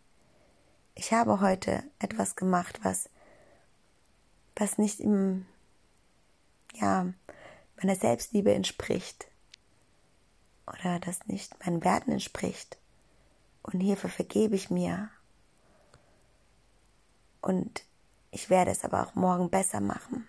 ich 0.95 1.13
habe 1.13 1.41
heute 1.41 1.83
etwas 1.99 2.35
gemacht, 2.35 2.79
was, 2.83 3.09
was 4.55 4.77
nicht 4.77 4.99
im, 4.99 5.45
ja, 6.73 7.07
meiner 7.75 7.95
Selbstliebe 7.95 8.53
entspricht 8.53 9.27
oder 10.65 10.99
das 10.99 11.27
nicht 11.27 11.53
meinen 11.63 11.83
Werten 11.83 12.11
entspricht. 12.11 12.77
Und 13.67 13.81
hierfür 13.81 14.09
vergebe 14.09 14.55
ich 14.55 14.69
mir. 14.69 15.09
Und 17.41 17.83
ich 18.31 18.49
werde 18.49 18.71
es 18.71 18.83
aber 18.83 19.05
auch 19.05 19.15
morgen 19.15 19.49
besser 19.49 19.81
machen. 19.81 20.27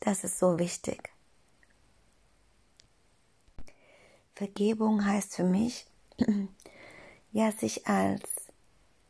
Das 0.00 0.24
ist 0.24 0.38
so 0.38 0.58
wichtig. 0.58 1.10
Vergebung 4.34 5.04
heißt 5.04 5.34
für 5.34 5.44
mich, 5.44 5.86
ja, 7.32 7.50
sich 7.52 7.86
als 7.86 8.22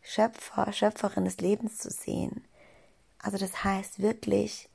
Schöpfer, 0.00 0.73
Schöpferin 0.73 1.25
des 1.25 1.38
Lebens 1.38 1.78
zu 1.78 1.90
sehen. 1.90 2.44
Also 3.18 3.38
das 3.38 3.64
heißt 3.64 3.99
wirklich 3.99 4.68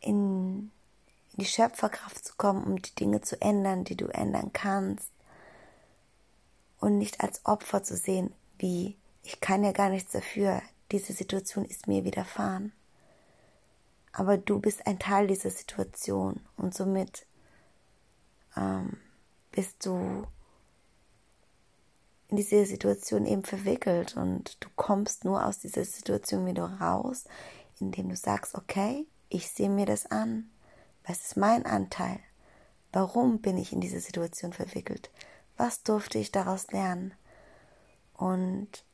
in, 0.00 0.70
in 1.32 1.38
die 1.38 1.44
Schöpferkraft 1.44 2.24
zu 2.24 2.34
kommen, 2.36 2.64
um 2.64 2.80
die 2.80 2.94
Dinge 2.94 3.20
zu 3.20 3.40
ändern, 3.40 3.84
die 3.84 3.96
du 3.96 4.06
ändern 4.06 4.52
kannst. 4.52 5.10
Und 6.82 6.98
nicht 6.98 7.20
als 7.20 7.46
Opfer 7.46 7.84
zu 7.84 7.96
sehen, 7.96 8.34
wie 8.58 8.96
ich 9.22 9.38
kann 9.38 9.62
ja 9.62 9.70
gar 9.70 9.88
nichts 9.88 10.10
dafür, 10.10 10.60
diese 10.90 11.12
Situation 11.12 11.64
ist 11.64 11.86
mir 11.86 12.02
widerfahren. 12.02 12.72
Aber 14.10 14.36
du 14.36 14.58
bist 14.58 14.84
ein 14.84 14.98
Teil 14.98 15.28
dieser 15.28 15.50
Situation 15.50 16.40
und 16.56 16.74
somit 16.74 17.24
ähm, 18.56 18.96
bist 19.52 19.86
du 19.86 20.26
in 22.26 22.36
diese 22.36 22.66
Situation 22.66 23.26
eben 23.26 23.44
verwickelt 23.44 24.16
und 24.16 24.56
du 24.58 24.68
kommst 24.74 25.24
nur 25.24 25.46
aus 25.46 25.60
dieser 25.60 25.84
Situation 25.84 26.46
wieder 26.46 26.64
raus, 26.80 27.26
indem 27.78 28.08
du 28.08 28.16
sagst, 28.16 28.56
okay, 28.56 29.06
ich 29.28 29.48
sehe 29.48 29.70
mir 29.70 29.86
das 29.86 30.06
an. 30.06 30.50
Was 31.06 31.26
ist 31.26 31.36
mein 31.36 31.64
Anteil? 31.64 32.18
Warum 32.90 33.40
bin 33.40 33.56
ich 33.56 33.72
in 33.72 33.80
diese 33.80 34.00
Situation 34.00 34.52
verwickelt? 34.52 35.12
Was 35.56 35.82
durfte 35.82 36.18
ich 36.18 36.32
daraus 36.32 36.70
lernen? 36.72 37.14
Und 38.14 38.84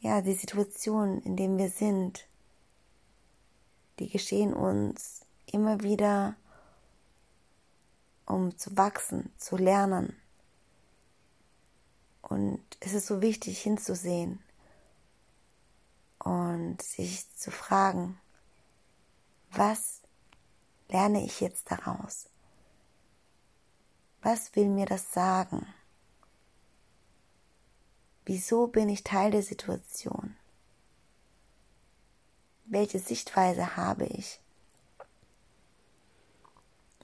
ja, 0.00 0.22
die 0.22 0.34
Situation, 0.34 1.20
in 1.22 1.36
der 1.36 1.56
wir 1.56 1.68
sind, 1.68 2.26
die 3.98 4.08
geschehen 4.08 4.54
uns 4.54 5.26
immer 5.46 5.82
wieder 5.82 6.36
um 8.30 8.56
zu 8.56 8.76
wachsen, 8.76 9.32
zu 9.36 9.56
lernen. 9.56 10.16
Und 12.22 12.62
es 12.78 12.92
ist 12.92 13.08
so 13.08 13.20
wichtig 13.20 13.60
hinzusehen 13.60 14.40
und 16.20 16.80
sich 16.80 17.28
zu 17.34 17.50
fragen, 17.50 18.20
was 19.50 20.00
lerne 20.88 21.24
ich 21.24 21.40
jetzt 21.40 21.70
daraus? 21.70 22.29
Was 24.22 24.54
will 24.54 24.68
mir 24.68 24.84
das 24.84 25.14
sagen? 25.14 25.66
Wieso 28.26 28.66
bin 28.66 28.90
ich 28.90 29.02
Teil 29.02 29.30
der 29.30 29.42
Situation? 29.42 30.36
Welche 32.66 32.98
Sichtweise 32.98 33.76
habe 33.76 34.04
ich? 34.04 34.38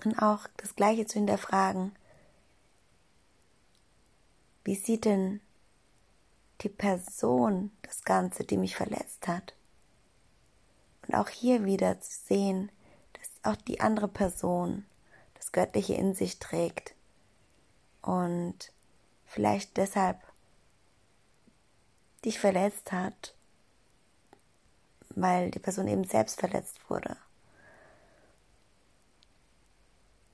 Und 0.05 0.19
auch 0.23 0.47
das 0.59 0.77
Gleiche 0.77 1.07
zu 1.07 1.15
hinterfragen. 1.15 1.97
Wie 4.63 4.75
sieht 4.75 5.07
denn 5.07 5.41
die 6.61 6.69
Person 6.69 7.73
das 7.81 8.03
Ganze, 8.03 8.45
die 8.45 8.59
mich 8.59 8.77
verletzt 8.77 9.27
hat? 9.27 9.55
Und 11.09 11.15
auch 11.15 11.31
hier 11.31 11.65
wieder 11.65 11.99
zu 11.99 12.13
sehen, 12.27 12.71
dass 13.15 13.53
auch 13.53 13.57
die 13.63 13.81
andere 13.81 14.09
Person 14.09 14.85
das 15.35 15.51
Göttliche 15.51 15.95
in 15.95 16.15
sich 16.15 16.39
trägt 16.39 16.96
und 18.07 18.73
vielleicht 19.25 19.77
deshalb 19.77 20.23
dich 22.25 22.38
verletzt 22.38 22.92
hat, 22.92 23.35
weil 25.11 25.51
die 25.51 25.59
Person 25.59 25.88
eben 25.88 26.05
selbst 26.05 26.38
verletzt 26.38 26.88
wurde. 26.88 27.16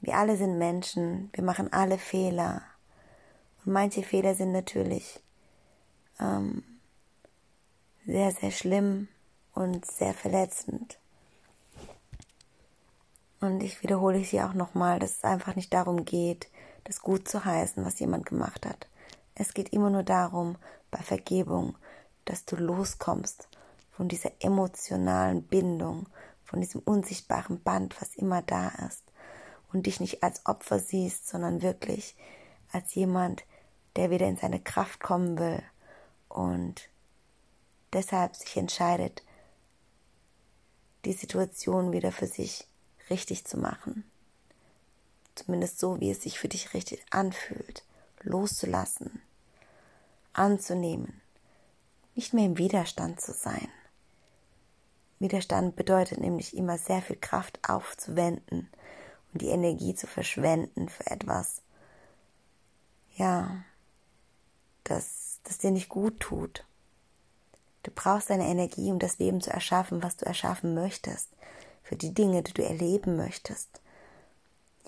Wir 0.00 0.16
alle 0.16 0.36
sind 0.36 0.58
Menschen, 0.58 1.30
wir 1.32 1.44
machen 1.44 1.72
alle 1.72 1.96
Fehler. 1.96 2.62
Und 3.64 3.72
manche 3.72 4.02
Fehler 4.02 4.34
sind 4.34 4.52
natürlich 4.52 5.20
ähm, 6.20 6.62
sehr, 8.04 8.32
sehr 8.32 8.50
schlimm 8.50 9.08
und 9.54 9.86
sehr 9.86 10.12
verletzend. 10.12 10.98
Und 13.40 13.62
ich 13.62 13.82
wiederhole 13.82 14.20
es 14.20 14.28
hier 14.28 14.46
auch 14.46 14.54
nochmal, 14.54 14.98
dass 14.98 15.18
es 15.18 15.24
einfach 15.24 15.56
nicht 15.56 15.72
darum 15.72 16.04
geht, 16.04 16.48
das 16.84 17.00
gut 17.00 17.28
zu 17.28 17.44
heißen, 17.44 17.84
was 17.84 18.00
jemand 18.00 18.26
gemacht 18.26 18.66
hat. 18.66 18.86
Es 19.34 19.54
geht 19.54 19.72
immer 19.72 19.90
nur 19.90 20.02
darum, 20.02 20.56
bei 20.90 20.98
Vergebung, 20.98 21.76
dass 22.24 22.44
du 22.44 22.56
loskommst 22.56 23.48
von 23.90 24.08
dieser 24.08 24.32
emotionalen 24.40 25.42
Bindung, 25.42 26.06
von 26.44 26.60
diesem 26.60 26.80
unsichtbaren 26.82 27.62
Band, 27.62 28.00
was 28.00 28.14
immer 28.14 28.42
da 28.42 28.68
ist 28.86 29.04
und 29.72 29.86
dich 29.86 30.00
nicht 30.00 30.22
als 30.22 30.44
Opfer 30.46 30.78
siehst, 30.78 31.28
sondern 31.28 31.62
wirklich 31.62 32.14
als 32.72 32.94
jemand, 32.94 33.44
der 33.96 34.10
wieder 34.10 34.26
in 34.26 34.36
seine 34.36 34.60
Kraft 34.60 35.00
kommen 35.00 35.38
will 35.38 35.62
und 36.28 36.88
deshalb 37.92 38.36
sich 38.36 38.56
entscheidet, 38.56 39.22
die 41.04 41.12
Situation 41.12 41.92
wieder 41.92 42.12
für 42.12 42.26
sich 42.26 42.66
richtig 43.10 43.44
zu 43.44 43.58
machen. 43.58 44.04
Zumindest 45.34 45.78
so, 45.78 46.00
wie 46.00 46.10
es 46.10 46.22
sich 46.22 46.38
für 46.38 46.48
dich 46.48 46.74
richtig 46.74 47.04
anfühlt, 47.10 47.84
loszulassen, 48.22 49.22
anzunehmen, 50.32 51.20
nicht 52.14 52.34
mehr 52.34 52.46
im 52.46 52.58
Widerstand 52.58 53.20
zu 53.20 53.32
sein. 53.32 53.68
Widerstand 55.18 55.76
bedeutet 55.76 56.20
nämlich 56.20 56.56
immer 56.56 56.78
sehr 56.78 57.00
viel 57.00 57.16
Kraft 57.16 57.60
aufzuwenden 57.68 58.68
und 59.32 59.40
die 59.40 59.48
Energie 59.48 59.94
zu 59.94 60.06
verschwenden 60.06 60.88
für 60.88 61.06
etwas, 61.06 61.62
ja, 63.16 63.64
das, 64.84 65.38
das 65.44 65.58
dir 65.58 65.70
nicht 65.70 65.88
gut 65.88 66.18
tut. 66.20 66.64
Du 67.82 67.90
brauchst 67.94 68.30
deine 68.30 68.46
Energie, 68.46 68.90
um 68.90 68.98
das 68.98 69.18
Leben 69.18 69.40
zu 69.40 69.50
erschaffen, 69.50 70.02
was 70.02 70.16
du 70.16 70.24
erschaffen 70.24 70.74
möchtest, 70.74 71.28
für 71.82 71.96
die 71.96 72.14
Dinge, 72.14 72.42
die 72.42 72.52
du 72.52 72.64
erleben 72.64 73.16
möchtest. 73.16 73.80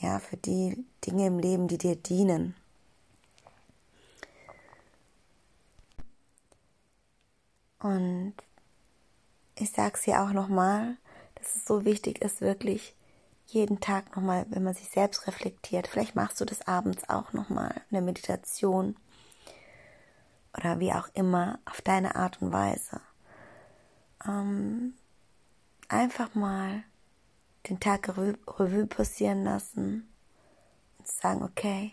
Ja, 0.01 0.19
für 0.19 0.37
die 0.37 0.85
Dinge 1.07 1.27
im 1.27 1.39
Leben, 1.39 1.69
die 1.69 1.79
dir 1.79 1.97
dienen. 1.97 2.55
Und 7.79 8.35
ich 9.57 9.71
sage 9.71 9.95
es 9.95 10.07
ja 10.07 10.25
auch 10.25 10.33
nochmal, 10.33 10.97
dass 11.35 11.55
es 11.57 11.65
so 11.67 11.85
wichtig 11.85 12.23
ist, 12.23 12.41
wirklich 12.41 12.95
jeden 13.47 13.81
Tag 13.81 14.17
nochmal, 14.17 14.47
wenn 14.49 14.65
man 14.65 14.75
sich 14.75 14.89
selbst 14.89 15.27
reflektiert. 15.27 15.87
Vielleicht 15.87 16.15
machst 16.15 16.41
du 16.41 16.45
das 16.45 16.67
abends 16.67 17.09
auch 17.09 17.33
nochmal, 17.33 17.83
eine 17.91 18.01
Meditation 18.01 18.97
oder 20.57 20.81
wie 20.81 20.93
auch 20.93 21.09
immer, 21.15 21.59
auf 21.67 21.83
deine 21.83 22.17
Art 22.17 22.41
und 22.41 22.53
Weise. 22.53 23.01
Ähm, 24.27 24.95
einfach 25.89 26.35
mal 26.35 26.85
den 27.68 27.81
Tag 27.81 28.09
Revue 28.16 28.87
passieren 28.87 29.44
lassen 29.44 30.09
und 30.98 31.07
sagen, 31.07 31.42
okay, 31.42 31.92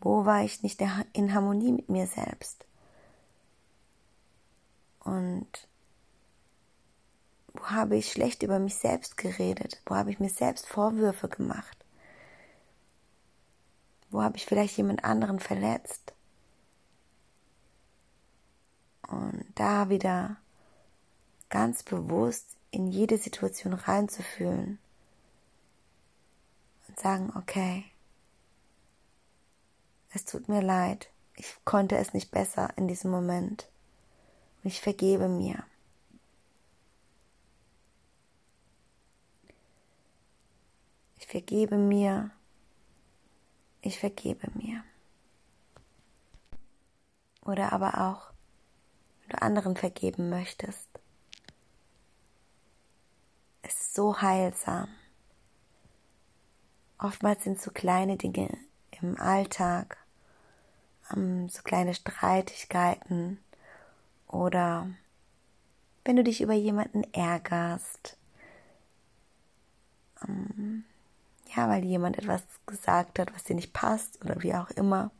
wo 0.00 0.24
war 0.24 0.42
ich 0.44 0.62
nicht 0.62 0.80
in 1.12 1.34
Harmonie 1.34 1.72
mit 1.72 1.88
mir 1.88 2.06
selbst? 2.06 2.64
Und 5.00 5.68
wo 7.52 7.64
habe 7.66 7.96
ich 7.96 8.10
schlecht 8.10 8.42
über 8.42 8.58
mich 8.58 8.76
selbst 8.76 9.16
geredet? 9.16 9.82
Wo 9.86 9.94
habe 9.94 10.10
ich 10.10 10.20
mir 10.20 10.30
selbst 10.30 10.66
Vorwürfe 10.66 11.28
gemacht? 11.28 11.76
Wo 14.10 14.22
habe 14.22 14.36
ich 14.36 14.46
vielleicht 14.46 14.76
jemand 14.76 15.04
anderen 15.04 15.40
verletzt? 15.40 16.14
Und 19.08 19.44
da 19.54 19.88
wieder 19.88 20.36
ganz 21.48 21.82
bewusst 21.82 22.56
in 22.70 22.86
jede 22.86 23.18
Situation 23.18 23.74
reinzufühlen 23.74 24.78
und 26.90 26.98
sagen, 26.98 27.32
okay, 27.36 27.84
es 30.12 30.24
tut 30.24 30.48
mir 30.48 30.60
leid, 30.60 31.08
ich 31.36 31.54
konnte 31.64 31.96
es 31.96 32.12
nicht 32.12 32.32
besser 32.32 32.76
in 32.76 32.88
diesem 32.88 33.10
Moment 33.10 33.68
und 34.62 34.68
ich 34.68 34.80
vergebe 34.80 35.28
mir. 35.28 35.64
Ich 41.18 41.26
vergebe 41.28 41.76
mir, 41.76 42.32
ich 43.82 44.00
vergebe 44.00 44.50
mir. 44.54 44.82
Oder 47.42 47.72
aber 47.72 48.00
auch, 48.00 48.32
wenn 49.20 49.36
du 49.36 49.42
anderen 49.42 49.76
vergeben 49.76 50.28
möchtest, 50.28 50.88
ist 53.62 53.94
so 53.94 54.20
heilsam. 54.20 54.88
Oftmals 57.02 57.44
sind 57.44 57.60
so 57.60 57.70
kleine 57.70 58.16
Dinge 58.18 58.48
im 59.00 59.18
Alltag, 59.18 59.96
ähm, 61.14 61.48
so 61.48 61.62
kleine 61.62 61.94
Streitigkeiten 61.94 63.38
oder 64.28 64.88
wenn 66.04 66.16
du 66.16 66.24
dich 66.24 66.42
über 66.42 66.52
jemanden 66.52 67.04
ärgerst, 67.14 68.18
ähm, 70.26 70.84
ja, 71.56 71.68
weil 71.68 71.84
jemand 71.84 72.18
etwas 72.18 72.42
gesagt 72.66 73.18
hat, 73.18 73.34
was 73.34 73.44
dir 73.44 73.56
nicht 73.56 73.72
passt 73.72 74.22
oder 74.22 74.42
wie 74.42 74.54
auch 74.54 74.70
immer. 74.70 75.10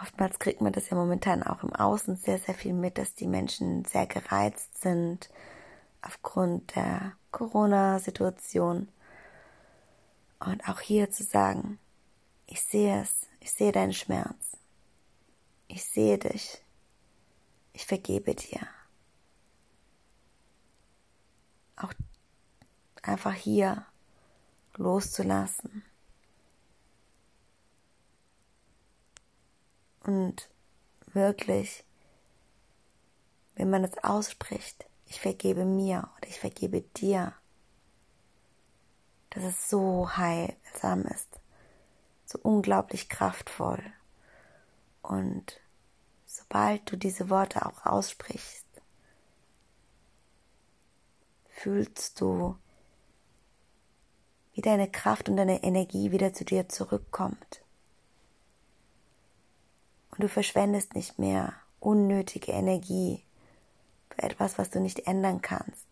Oftmals 0.00 0.38
kriegt 0.38 0.60
man 0.60 0.72
das 0.72 0.90
ja 0.90 0.96
momentan 0.96 1.42
auch 1.42 1.62
im 1.62 1.74
Außen 1.74 2.16
sehr, 2.16 2.38
sehr 2.38 2.54
viel 2.54 2.72
mit, 2.72 2.98
dass 2.98 3.14
die 3.14 3.26
Menschen 3.26 3.84
sehr 3.84 4.06
gereizt 4.06 4.80
sind, 4.80 5.30
aufgrund 6.02 6.74
der 6.76 7.12
Corona-Situation. 7.32 8.88
Und 10.40 10.66
auch 10.66 10.80
hier 10.80 11.10
zu 11.10 11.22
sagen, 11.22 11.78
ich 12.46 12.62
sehe 12.62 13.02
es, 13.02 13.26
ich 13.40 13.52
sehe 13.52 13.72
deinen 13.72 13.92
Schmerz, 13.92 14.56
ich 15.68 15.84
sehe 15.84 16.18
dich, 16.18 16.64
ich 17.74 17.84
vergebe 17.86 18.34
dir. 18.34 18.66
Auch 21.76 21.92
einfach 23.02 23.34
hier 23.34 23.86
loszulassen. 24.76 25.84
Und 30.02 30.48
wirklich, 31.12 31.84
wenn 33.54 33.68
man 33.68 33.84
es 33.84 33.96
ausspricht, 34.02 34.86
ich 35.06 35.20
vergebe 35.20 35.66
mir 35.66 36.08
oder 36.16 36.28
ich 36.28 36.40
vergebe 36.40 36.80
dir, 36.80 37.34
dass 39.30 39.44
es 39.44 39.70
so 39.70 40.16
heilsam 40.16 41.02
ist, 41.04 41.40
so 42.24 42.38
unglaublich 42.42 43.08
kraftvoll. 43.08 43.82
Und 45.02 45.60
sobald 46.26 46.90
du 46.90 46.96
diese 46.96 47.30
Worte 47.30 47.64
auch 47.64 47.86
aussprichst, 47.86 48.66
fühlst 51.48 52.20
du, 52.20 52.56
wie 54.52 54.62
deine 54.62 54.90
Kraft 54.90 55.28
und 55.28 55.36
deine 55.36 55.62
Energie 55.62 56.10
wieder 56.10 56.32
zu 56.32 56.44
dir 56.44 56.68
zurückkommt. 56.68 57.62
Und 60.10 60.22
du 60.22 60.28
verschwendest 60.28 60.94
nicht 60.94 61.18
mehr 61.18 61.54
unnötige 61.78 62.52
Energie 62.52 63.24
für 64.10 64.22
etwas, 64.22 64.58
was 64.58 64.70
du 64.70 64.80
nicht 64.80 65.06
ändern 65.06 65.40
kannst. 65.40 65.86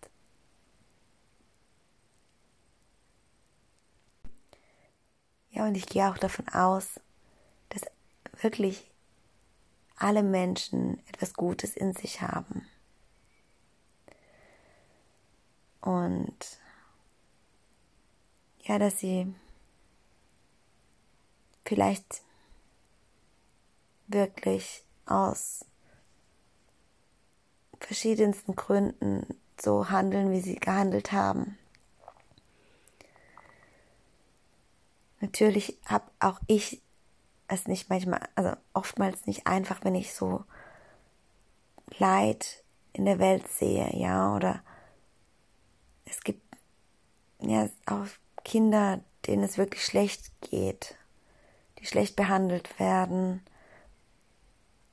Ja, 5.50 5.57
und 5.68 5.76
ich 5.76 5.86
gehe 5.86 6.10
auch 6.10 6.18
davon 6.18 6.48
aus, 6.48 7.00
dass 7.68 7.82
wirklich 8.42 8.90
alle 9.96 10.22
Menschen 10.22 10.98
etwas 11.08 11.34
Gutes 11.34 11.76
in 11.76 11.92
sich 11.92 12.22
haben. 12.22 12.66
Und 15.80 16.58
ja, 18.62 18.78
dass 18.78 18.98
sie 18.98 19.34
vielleicht 21.64 22.22
wirklich 24.06 24.82
aus 25.06 25.64
verschiedensten 27.80 28.56
Gründen 28.56 29.26
so 29.60 29.90
handeln, 29.90 30.30
wie 30.30 30.40
sie 30.40 30.56
gehandelt 30.56 31.12
haben. 31.12 31.58
Natürlich 35.20 35.78
habe 35.86 36.10
auch 36.20 36.40
ich 36.46 36.80
es 37.48 37.66
nicht 37.66 37.88
manchmal, 37.88 38.20
also 38.34 38.52
oftmals 38.74 39.26
nicht 39.26 39.46
einfach, 39.46 39.84
wenn 39.84 39.94
ich 39.94 40.14
so 40.14 40.44
Leid 41.98 42.62
in 42.92 43.04
der 43.06 43.18
Welt 43.18 43.48
sehe, 43.48 43.90
ja, 43.96 44.34
oder 44.34 44.62
es 46.04 46.20
gibt 46.22 46.42
ja 47.40 47.68
auch 47.86 48.06
Kinder, 48.44 49.00
denen 49.26 49.42
es 49.42 49.58
wirklich 49.58 49.84
schlecht 49.84 50.30
geht, 50.42 50.96
die 51.78 51.86
schlecht 51.86 52.16
behandelt 52.16 52.78
werden. 52.78 53.42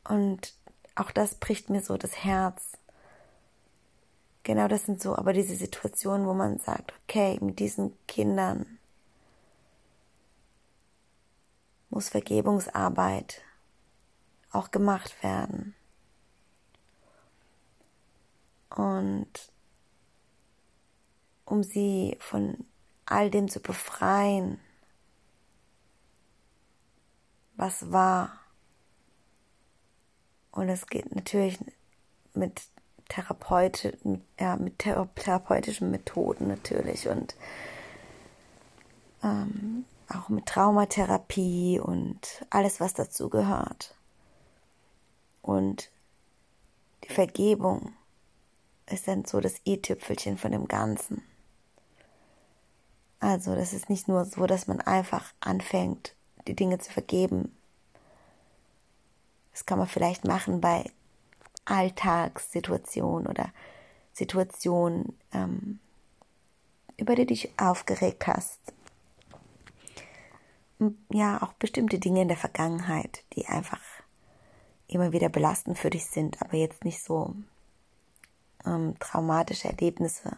Und 0.08 0.54
auch 0.96 1.12
das 1.12 1.36
bricht 1.36 1.70
mir 1.70 1.82
so 1.82 1.98
das 1.98 2.24
Herz. 2.24 2.74
Genau 4.44 4.68
das 4.68 4.86
sind 4.86 5.02
so 5.02 5.16
aber 5.16 5.34
diese 5.34 5.56
Situationen, 5.56 6.28
wo 6.28 6.34
man 6.34 6.60
sagt, 6.60 6.94
okay, 7.04 7.38
mit 7.42 7.60
diesen 7.60 7.94
Kindern 8.08 8.78
muss 11.96 12.10
Vergebungsarbeit 12.10 13.42
auch 14.52 14.70
gemacht 14.70 15.24
werden. 15.24 15.74
Und 18.70 19.30
um 21.46 21.64
sie 21.64 22.18
von 22.20 22.66
all 23.06 23.30
dem 23.30 23.48
zu 23.48 23.62
befreien, 23.62 24.60
was 27.56 27.90
war. 27.94 28.42
Und 30.52 30.68
es 30.68 30.88
geht 30.88 31.16
natürlich 31.16 31.58
mit 32.34 32.62
Therapeut, 33.08 33.98
ja, 34.38 34.58
mit 34.58 34.80
therapeutischen 34.80 35.92
Methoden 35.92 36.50
natürlich 36.50 37.08
und 37.08 37.36
ähm, 39.24 39.86
auch 40.10 40.30
mit 40.30 40.46
Traumatherapie 40.46 41.80
und 41.80 42.46
alles, 42.50 42.80
was 42.80 42.94
dazu 42.94 43.30
gehört. 43.30 43.96
Und 45.42 45.90
die 47.04 47.14
Vergebung 47.14 47.94
ist 48.88 49.08
dann 49.08 49.26
so 49.26 49.40
das 49.40 49.62
i-Tüpfelchen 49.66 50.38
von 50.38 50.52
dem 50.52 50.68
Ganzen. 50.68 51.24
Also, 53.20 53.56
das 53.56 53.74
ist 53.74 53.90
nicht 53.90 54.08
nur 54.08 54.26
so, 54.26 54.46
dass 54.46 54.68
man 54.68 54.82
einfach 54.82 55.34
anfängt, 55.40 56.16
die 56.48 56.56
Dinge 56.56 56.80
zu 56.80 56.92
vergeben. 56.92 57.56
Das 59.52 59.66
kann 59.66 59.80
man 59.80 59.88
vielleicht 59.88 60.26
machen 60.26 60.62
bei 60.62 60.92
Alltagssituationen 61.66 63.28
oder 63.28 63.52
Situationen, 64.14 65.18
ähm, 65.32 65.80
über 66.98 67.16
die 67.16 67.24
du 67.24 67.28
dich 67.28 67.52
aufgeregt 67.60 68.28
hast 68.28 68.60
ja 71.12 71.42
auch 71.42 71.54
bestimmte 71.54 72.00
Dinge 72.00 72.22
in 72.22 72.28
der 72.28 72.38
Vergangenheit, 72.38 73.24
die 73.34 73.48
einfach 73.48 73.82
immer 74.88 75.12
wieder 75.12 75.30
belastend 75.30 75.78
für 75.78 75.90
dich 75.90 76.06
sind, 76.06 76.42
aber 76.42 76.58
jetzt 76.58 76.84
nicht 76.84 77.02
so 77.02 77.36
ähm, 78.66 78.96
traumatische 79.00 79.70
Erlebnisse. 79.70 80.38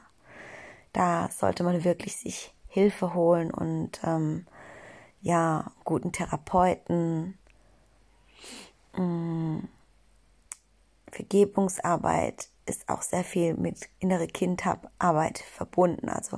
Da 0.93 1.29
sollte 1.31 1.63
man 1.63 1.83
wirklich 1.83 2.17
sich 2.17 2.53
Hilfe 2.67 3.13
holen 3.13 3.51
und 3.51 3.99
ähm, 4.03 4.45
ja, 5.21 5.71
guten 5.83 6.11
Therapeuten, 6.11 7.37
mh, 8.93 9.03
mm, 9.03 9.69
Vergebungsarbeit 11.11 12.49
ist 12.65 12.89
auch 12.89 13.01
sehr 13.01 13.23
viel 13.23 13.55
mit 13.55 13.89
innere 13.99 14.27
Kindarbeit 14.27 15.39
verbunden. 15.39 16.09
Also, 16.09 16.37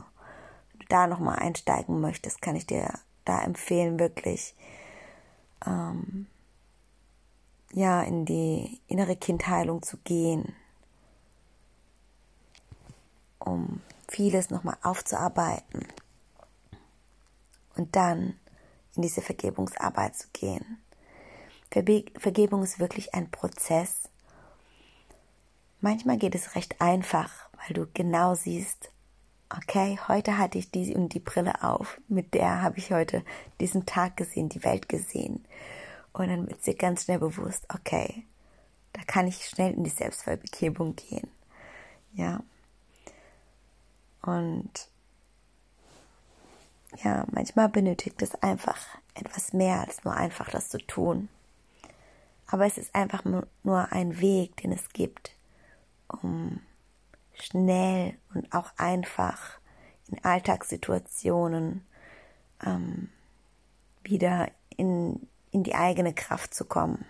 wenn 0.71 0.79
du 0.79 0.85
da 0.87 1.07
nochmal 1.07 1.39
einsteigen 1.39 1.99
möchtest, 1.99 2.41
kann 2.41 2.55
ich 2.55 2.65
dir 2.65 2.93
da 3.29 3.43
empfehlen, 3.43 3.99
wirklich 3.99 4.55
ähm, 5.65 6.25
ja, 7.71 8.01
in 8.01 8.25
die 8.25 8.81
innere 8.87 9.15
Kindheilung 9.15 9.83
zu 9.83 9.97
gehen, 9.97 10.55
um 13.37 13.81
vieles 14.07 14.49
nochmal 14.49 14.77
aufzuarbeiten 14.81 15.85
und 17.75 17.95
dann 17.95 18.39
in 18.95 19.03
diese 19.03 19.21
Vergebungsarbeit 19.21 20.17
zu 20.17 20.27
gehen. 20.33 20.79
Vergebung 21.71 22.63
ist 22.63 22.79
wirklich 22.79 23.13
ein 23.13 23.29
Prozess. 23.29 24.09
Manchmal 25.79 26.17
geht 26.17 26.33
es 26.33 26.55
recht 26.55 26.81
einfach, 26.81 27.31
weil 27.53 27.75
du 27.75 27.87
genau 27.93 28.33
siehst, 28.33 28.91
okay, 29.55 29.99
heute 30.07 30.37
hatte 30.37 30.57
ich 30.57 30.71
die 30.71 30.95
und 30.95 31.13
die 31.13 31.19
Brille 31.19 31.63
auf, 31.63 31.99
mit 32.07 32.33
der 32.33 32.61
habe 32.61 32.77
ich 32.77 32.91
heute 32.91 33.23
diesen 33.59 33.85
Tag 33.85 34.17
gesehen, 34.17 34.49
die 34.49 34.63
Welt 34.63 34.89
gesehen. 34.89 35.45
Und 36.13 36.27
dann 36.27 36.47
wird 36.47 36.65
dir 36.65 36.75
ganz 36.75 37.03
schnell 37.03 37.19
bewusst, 37.19 37.65
okay, 37.73 38.25
da 38.93 39.01
kann 39.03 39.27
ich 39.27 39.45
schnell 39.45 39.73
in 39.73 39.83
die 39.83 39.89
Selbstvergebung 39.89 40.95
gehen. 40.95 41.27
Ja. 42.13 42.43
Und 44.21 44.89
ja, 47.03 47.25
manchmal 47.31 47.69
benötigt 47.69 48.21
es 48.21 48.35
einfach 48.35 48.77
etwas 49.13 49.53
mehr 49.53 49.79
als 49.79 50.03
nur 50.03 50.15
einfach 50.15 50.49
das 50.49 50.69
zu 50.69 50.79
tun. 50.79 51.29
Aber 52.47 52.65
es 52.65 52.77
ist 52.77 52.95
einfach 52.95 53.23
nur 53.25 53.91
ein 53.91 54.19
Weg, 54.19 54.57
den 54.57 54.71
es 54.71 54.89
gibt, 54.89 55.35
um 56.07 56.61
schnell 57.43 58.17
und 58.33 58.53
auch 58.53 58.71
einfach 58.77 59.59
in 60.07 60.23
Alltagssituationen 60.23 61.85
ähm, 62.65 63.09
wieder 64.03 64.49
in, 64.75 65.27
in 65.51 65.63
die 65.63 65.75
eigene 65.75 66.13
Kraft 66.13 66.53
zu 66.53 66.65
kommen. 66.65 67.05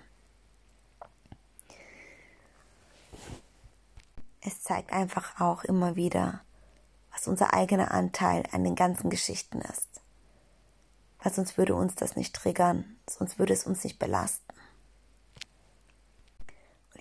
Es 4.41 4.63
zeigt 4.63 4.91
einfach 4.93 5.39
auch 5.39 5.63
immer 5.63 5.95
wieder, 5.95 6.41
was 7.11 7.27
unser 7.27 7.53
eigener 7.53 7.91
Anteil 7.91 8.43
an 8.51 8.63
den 8.63 8.75
ganzen 8.75 9.09
Geschichten 9.09 9.61
ist. 9.61 10.01
Weil 11.21 11.33
sonst 11.33 11.57
würde 11.57 11.75
uns 11.75 11.95
das 11.95 12.15
nicht 12.15 12.35
triggern, 12.35 12.97
sonst 13.09 13.37
würde 13.37 13.53
es 13.53 13.65
uns 13.65 13.83
nicht 13.83 13.99
belasten. 13.99 14.48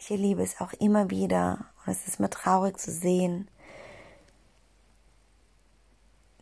Ich 0.08 0.12
erlebe 0.12 0.42
es 0.42 0.58
auch 0.58 0.72
immer 0.72 1.10
wieder, 1.10 1.66
und 1.84 1.92
es 1.92 2.08
ist 2.08 2.18
mir 2.18 2.30
traurig 2.30 2.78
zu 2.78 2.90
sehen, 2.90 3.46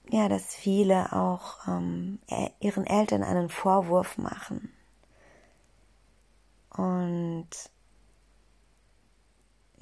ja, 0.08 0.28
dass 0.28 0.54
viele 0.54 1.12
auch 1.12 1.66
ähm, 1.66 2.20
ihren 2.60 2.86
Eltern 2.86 3.24
einen 3.24 3.48
Vorwurf 3.48 4.18
machen. 4.18 4.72
Und 6.76 7.48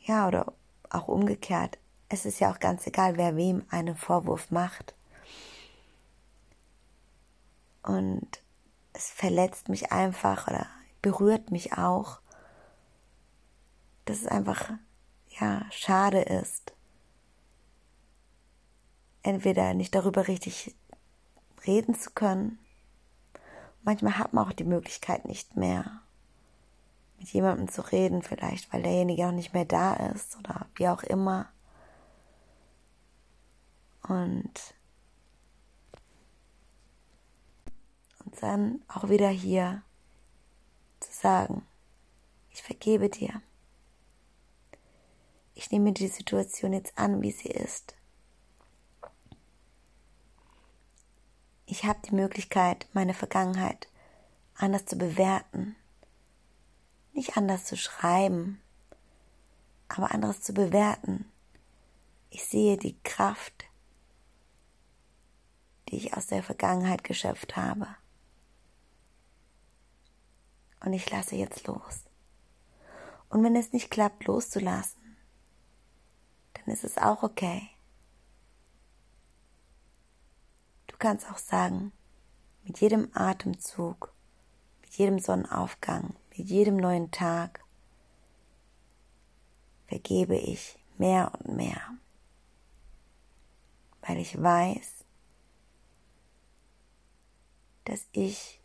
ja, 0.01 0.29
oder 0.29 0.55
auch 0.88 1.09
umgekehrt, 1.09 1.77
es 2.09 2.25
ist 2.25 2.40
ja 2.40 2.51
auch 2.51 2.61
ganz 2.61 2.87
egal, 2.87 3.18
wer 3.18 3.37
wem 3.37 3.66
einen 3.68 3.97
Vorwurf 3.97 4.51
macht. 4.51 4.94
Und 7.83 8.40
es 8.94 9.11
verletzt 9.11 9.68
mich 9.68 9.92
einfach 9.92 10.49
oder 10.49 10.66
berührt 11.03 11.51
mich 11.51 11.75
auch, 11.77 12.24
dass 14.05 14.21
es 14.21 14.27
einfach, 14.27 14.73
ja, 15.29 15.67
schade 15.71 16.21
ist. 16.21 16.73
Entweder 19.23 19.75
nicht 19.75 19.95
darüber 19.95 20.29
richtig 20.29 20.75
reden 21.67 21.95
zu 21.95 22.11
können. 22.11 22.59
Manchmal 23.83 24.19
hat 24.19 24.33
man 24.33 24.47
auch 24.47 24.53
die 24.53 24.64
Möglichkeit 24.64 25.25
nicht 25.25 25.57
mehr, 25.57 26.03
mit 27.19 27.29
jemandem 27.31 27.69
zu 27.69 27.83
reden, 27.83 28.23
vielleicht 28.23 28.73
weil 28.73 28.83
derjenige 28.83 29.27
auch 29.27 29.33
nicht 29.33 29.55
mehr 29.55 29.64
da 29.64 29.95
ist 29.95 30.37
oder 30.38 30.67
wie 30.75 30.88
auch 30.88 31.03
immer. 31.03 31.49
Und, 34.07 34.75
und 38.25 38.43
dann 38.43 38.83
auch 38.88 39.09
wieder 39.09 39.29
hier 39.29 39.83
zu 41.01 41.12
sagen, 41.12 41.67
ich 42.51 42.62
vergebe 42.62 43.09
dir. 43.09 43.40
Ich 45.55 45.71
nehme 45.71 45.93
die 45.93 46.09
Situation 46.09 46.73
jetzt 46.73 46.99
an, 46.99 47.23
wie 47.23 47.31
sie 47.31 47.49
ist. 47.49 47.95
Ich 51.67 51.85
habe 51.85 52.01
die 52.05 52.14
Möglichkeit, 52.14 52.88
meine 52.93 53.14
Vergangenheit 53.14 53.88
anders 54.55 54.85
zu 54.85 54.97
bewerten, 54.97 55.77
nicht 57.12 57.37
anders 57.37 57.64
zu 57.64 57.77
schreiben, 57.77 58.61
aber 59.88 60.12
anders 60.12 60.40
zu 60.40 60.53
bewerten. 60.53 61.31
Ich 62.31 62.45
sehe 62.45 62.77
die 62.77 62.99
Kraft, 63.03 63.64
die 65.88 65.97
ich 65.97 66.17
aus 66.17 66.27
der 66.27 66.43
Vergangenheit 66.43 67.05
geschöpft 67.05 67.57
habe. 67.57 67.87
Und 70.85 70.93
ich 70.93 71.09
lasse 71.11 71.37
jetzt 71.37 71.67
los. 71.67 72.05
Und 73.29 73.43
wenn 73.43 73.57
es 73.57 73.73
nicht 73.73 73.90
klappt, 73.90 74.25
loszulassen, 74.27 75.04
dann 76.64 76.74
ist 76.74 76.85
es 76.85 76.98
auch 76.98 77.22
okay. 77.22 77.68
Du 80.87 80.96
kannst 80.98 81.29
auch 81.31 81.38
sagen, 81.38 81.92
mit 82.64 82.81
jedem 82.81 83.11
Atemzug, 83.12 84.14
mit 84.83 84.94
jedem 84.94 85.18
Sonnenaufgang, 85.18 86.14
mit 86.31 86.48
jedem 86.48 86.77
neuen 86.77 87.11
Tag 87.11 87.64
vergebe 89.87 90.37
ich 90.37 90.79
mehr 90.96 91.33
und 91.35 91.57
mehr, 91.57 91.81
weil 94.03 94.18
ich 94.18 94.40
weiß, 94.40 95.05
dass 97.85 98.07
ich 98.12 98.61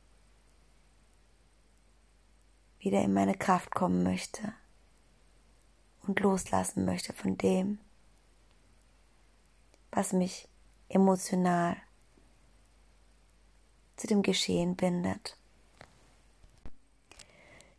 wieder 2.80 3.02
in 3.02 3.14
meine 3.14 3.36
Kraft 3.36 3.72
kommen 3.72 4.04
möchte 4.04 4.54
und 6.08 6.22
loslassen 6.22 6.86
möchte 6.86 7.12
von 7.12 7.38
dem, 7.38 7.80
was 9.92 10.14
mich 10.14 10.48
emotional 10.90 11.76
zu 13.96 14.08
dem 14.08 14.22
Geschehen 14.22 14.76
bindet. 14.76 15.38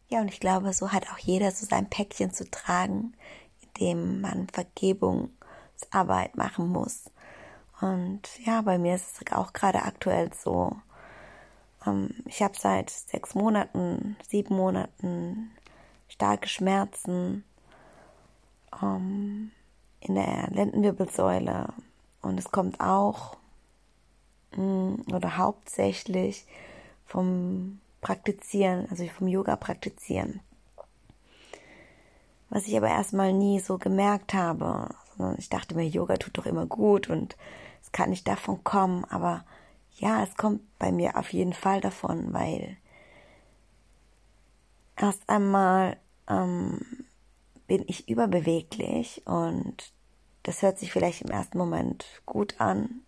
Ja, 0.09 0.21
und 0.21 0.29
ich 0.29 0.41
glaube, 0.41 0.73
so 0.73 0.93
hat 0.93 1.11
auch 1.11 1.19
jeder 1.19 1.51
so 1.53 1.67
sein 1.67 1.89
Päckchen 1.89 2.33
zu 2.33 2.51
tragen, 2.51 3.15
in 3.63 3.69
dem 3.81 4.21
man 4.21 4.49
Vergebungsarbeit 4.49 6.37
machen 6.37 6.69
muss. 6.69 7.11
Und 7.81 8.23
ja, 8.45 8.61
bei 8.63 8.77
mir 8.77 8.97
ist 8.97 9.23
es 9.23 9.33
auch 9.33 9.53
gerade 9.53 9.83
aktuell 9.83 10.31
so, 10.35 10.77
ähm, 11.87 12.11
ich 12.27 12.43
habe 12.43 12.55
seit 12.59 12.91
sechs 12.91 13.35
Monaten, 13.35 14.17
sieben 14.29 14.57
Monaten 14.57 15.53
starke 16.09 16.49
Schmerzen 16.49 17.45
ähm, 18.83 19.53
in 20.01 20.15
der 20.15 20.49
Lendenwirbelsäule 20.51 21.73
und 22.23 22.39
es 22.39 22.51
kommt 22.51 22.81
auch 22.81 23.37
mm, 24.57 24.95
oder 25.13 25.37
hauptsächlich 25.37 26.47
vom 27.05 27.81
Praktizieren, 28.01 28.87
also 28.91 29.07
vom 29.09 29.29
Yoga 29.29 29.57
praktizieren. 29.57 30.41
Was 32.49 32.67
ich 32.67 32.77
aber 32.77 32.89
erstmal 32.89 33.33
nie 33.33 33.61
so 33.61 33.79
gemerkt 33.79 34.35
habe, 34.35 34.89
sondern 35.17 35.39
ich 35.39 35.49
dachte 35.49 35.75
mir, 35.75 35.87
Yoga 35.87 36.17
tut 36.17 36.37
doch 36.39 36.47
immer 36.47 36.67
gut 36.67 37.09
und 37.09 37.37
es 37.83 37.93
kann 37.93 38.11
nicht 38.11 38.27
davon 38.27 38.65
kommen, 38.65 39.05
aber 39.05 39.45
ja, 39.99 40.23
es 40.23 40.35
kommt 40.37 40.63
bei 40.79 40.93
mir 40.93 41.17
auf 41.17 41.33
jeden 41.33 41.53
Fall 41.53 41.81
davon, 41.81 42.33
weil 42.33 42.77
erst 44.97 45.29
einmal 45.29 45.97
ähm, 46.29 46.81
bin 47.67 47.85
ich 47.87 48.09
überbeweglich 48.09 49.23
und 49.27 49.93
das 50.43 50.63
hört 50.63 50.79
sich 50.79 50.93
vielleicht 50.93 51.23
im 51.23 51.31
ersten 51.31 51.59
Moment 51.59 52.05
gut 52.27 52.61
an. 52.61 53.03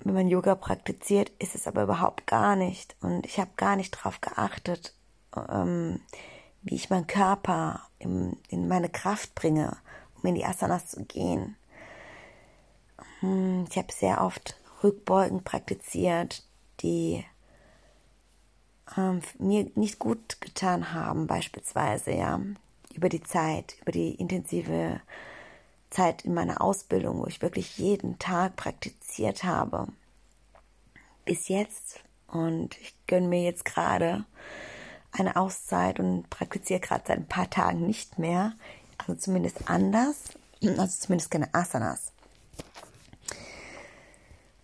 wenn 0.00 0.14
man 0.14 0.28
Yoga 0.28 0.54
praktiziert, 0.54 1.30
ist 1.38 1.54
es 1.54 1.66
aber 1.66 1.84
überhaupt 1.84 2.26
gar 2.26 2.56
nicht. 2.56 2.94
Und 3.00 3.24
ich 3.24 3.40
habe 3.40 3.50
gar 3.56 3.74
nicht 3.76 3.96
darauf 3.96 4.20
geachtet, 4.20 4.94
ähm, 5.48 6.00
wie 6.62 6.74
ich 6.74 6.90
meinen 6.90 7.06
Körper 7.06 7.80
in, 7.98 8.36
in 8.48 8.68
meine 8.68 8.90
Kraft 8.90 9.34
bringe, 9.34 9.76
um 10.16 10.28
in 10.28 10.34
die 10.34 10.44
Asanas 10.44 10.88
zu 10.88 11.04
gehen. 11.04 11.56
Hm, 13.20 13.64
ich 13.70 13.78
habe 13.78 13.92
sehr 13.92 14.22
oft 14.22 14.60
Rückbeugen 14.82 15.42
praktiziert, 15.42 16.46
die 16.80 17.24
ähm, 18.96 19.22
mir 19.38 19.70
nicht 19.74 19.98
gut 19.98 20.40
getan 20.40 20.92
haben, 20.92 21.26
beispielsweise, 21.26 22.12
ja, 22.12 22.38
über 22.94 23.08
die 23.08 23.22
Zeit, 23.22 23.76
über 23.80 23.92
die 23.92 24.14
intensive 24.14 25.00
Zeit 25.94 26.24
in 26.24 26.34
meiner 26.34 26.60
Ausbildung, 26.60 27.20
wo 27.20 27.26
ich 27.26 27.42
wirklich 27.42 27.78
jeden 27.78 28.18
Tag 28.18 28.56
praktiziert 28.56 29.44
habe. 29.44 29.88
Bis 31.24 31.48
jetzt. 31.48 32.00
Und 32.26 32.76
ich 32.80 32.94
gönne 33.06 33.28
mir 33.28 33.42
jetzt 33.42 33.64
gerade 33.64 34.24
eine 35.12 35.36
Auszeit 35.36 36.00
und 36.00 36.28
praktiziere 36.28 36.80
gerade 36.80 37.04
seit 37.06 37.18
ein 37.18 37.28
paar 37.28 37.48
Tagen 37.48 37.86
nicht 37.86 38.18
mehr. 38.18 38.52
Also 38.98 39.14
zumindest 39.14 39.70
anders. 39.70 40.16
Also 40.62 41.04
zumindest 41.04 41.30
keine 41.30 41.52
Asanas. 41.54 42.12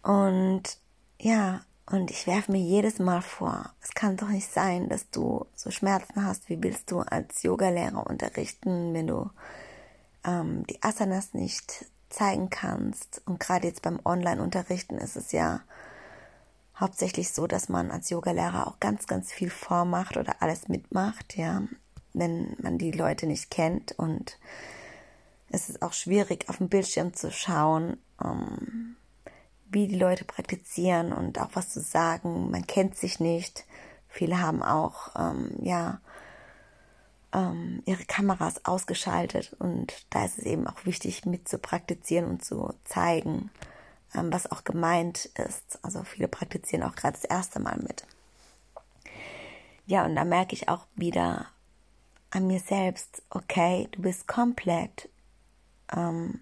Und 0.02 0.78
ja, 1.20 1.60
und 1.86 2.10
ich 2.10 2.26
werfe 2.26 2.52
mir 2.52 2.60
jedes 2.60 2.98
Mal 2.98 3.20
vor, 3.20 3.70
es 3.82 3.90
kann 3.90 4.16
doch 4.16 4.28
nicht 4.28 4.50
sein, 4.50 4.88
dass 4.88 5.10
du 5.10 5.46
so 5.54 5.70
Schmerzen 5.70 6.24
hast, 6.24 6.48
wie 6.48 6.62
willst 6.62 6.90
du 6.90 7.00
als 7.00 7.42
Yogalehrer 7.42 8.06
unterrichten, 8.06 8.94
wenn 8.94 9.08
du 9.08 9.30
ähm, 10.24 10.66
die 10.66 10.82
Asanas 10.82 11.34
nicht 11.34 11.86
zeigen 12.08 12.50
kannst. 12.50 13.22
Und 13.26 13.40
gerade 13.40 13.66
jetzt 13.66 13.82
beim 13.82 14.00
Online-Unterrichten 14.04 14.98
ist 14.98 15.16
es 15.16 15.32
ja 15.32 15.60
hauptsächlich 16.76 17.32
so, 17.32 17.46
dass 17.46 17.68
man 17.68 17.90
als 17.90 18.10
Yogalehrer 18.10 18.66
auch 18.66 18.80
ganz, 18.80 19.06
ganz 19.06 19.32
viel 19.32 19.50
vormacht 19.50 20.16
oder 20.16 20.36
alles 20.40 20.68
mitmacht, 20.68 21.36
ja, 21.36 21.62
wenn 22.12 22.56
man 22.60 22.78
die 22.78 22.90
Leute 22.90 23.26
nicht 23.26 23.50
kennt. 23.50 23.92
Und 23.92 24.38
es 25.50 25.68
ist 25.68 25.82
auch 25.82 25.92
schwierig, 25.92 26.48
auf 26.48 26.56
dem 26.56 26.68
Bildschirm 26.68 27.14
zu 27.14 27.30
schauen, 27.30 27.98
ähm, 28.22 28.96
wie 29.70 29.86
die 29.86 29.98
Leute 29.98 30.24
praktizieren 30.24 31.12
und 31.12 31.40
auch 31.40 31.50
was 31.54 31.68
zu 31.68 31.80
sagen. 31.80 32.50
Man 32.50 32.66
kennt 32.66 32.96
sich 32.96 33.20
nicht. 33.20 33.64
Viele 34.08 34.40
haben 34.40 34.62
auch, 34.62 35.14
ähm, 35.16 35.52
ja, 35.60 36.00
ähm, 37.32 37.82
ihre 37.86 38.04
Kameras 38.04 38.64
ausgeschaltet 38.64 39.54
und 39.58 40.06
da 40.10 40.24
ist 40.24 40.38
es 40.38 40.44
eben 40.44 40.66
auch 40.66 40.84
wichtig, 40.84 41.24
mit 41.26 41.48
zu 41.48 41.58
praktizieren 41.58 42.26
und 42.26 42.44
zu 42.44 42.74
zeigen, 42.84 43.50
ähm, 44.14 44.32
was 44.32 44.50
auch 44.50 44.64
gemeint 44.64 45.26
ist. 45.26 45.78
Also 45.82 46.02
viele 46.02 46.28
praktizieren 46.28 46.82
auch 46.82 46.96
gerade 46.96 47.18
das 47.20 47.24
erste 47.24 47.60
Mal 47.60 47.78
mit. 47.78 48.04
Ja, 49.86 50.04
und 50.04 50.14
da 50.16 50.24
merke 50.24 50.54
ich 50.54 50.68
auch 50.68 50.86
wieder 50.94 51.46
an 52.30 52.46
mir 52.46 52.60
selbst, 52.60 53.22
okay, 53.30 53.88
du 53.92 54.02
bist 54.02 54.28
komplett 54.28 55.08
ähm, 55.92 56.40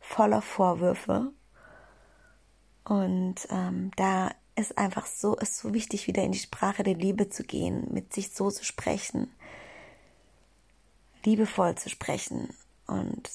voller 0.00 0.42
Vorwürfe 0.42 1.32
und 2.84 3.36
ähm, 3.50 3.90
da 3.96 4.30
ist 4.56 4.78
einfach 4.78 5.06
so, 5.06 5.36
ist 5.36 5.58
so 5.58 5.72
wichtig, 5.72 6.06
wieder 6.06 6.22
in 6.22 6.32
die 6.32 6.38
Sprache 6.38 6.82
der 6.82 6.94
Liebe 6.94 7.28
zu 7.28 7.42
gehen, 7.42 7.88
mit 7.90 8.12
sich 8.12 8.30
so 8.34 8.50
zu 8.50 8.64
sprechen, 8.64 9.30
liebevoll 11.24 11.74
zu 11.76 11.88
sprechen 11.88 12.54
und 12.86 13.30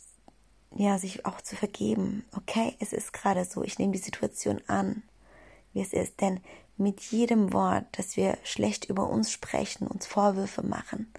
ja, 0.75 0.97
sich 0.97 1.25
auch 1.25 1.41
zu 1.41 1.56
vergeben. 1.56 2.25
Okay, 2.36 2.75
es 2.80 2.93
ist 2.93 3.13
gerade 3.13 3.43
so, 3.45 3.63
ich 3.63 3.80
nehme 3.80 3.93
die 3.93 3.99
Situation 3.99 4.62
an, 4.67 5.04
wie 5.73 5.82
es 5.82 5.93
ist, 5.93 6.21
denn 6.21 6.39
mit 6.78 7.02
jedem 7.02 7.52
Wort, 7.54 7.86
das 7.93 8.15
wir 8.15 8.38
schlecht 8.43 8.86
über 8.86 9.10
uns 9.10 9.32
sprechen, 9.32 9.88
uns 9.88 10.08
Vorwürfe 10.08 10.65
machen, 10.65 11.12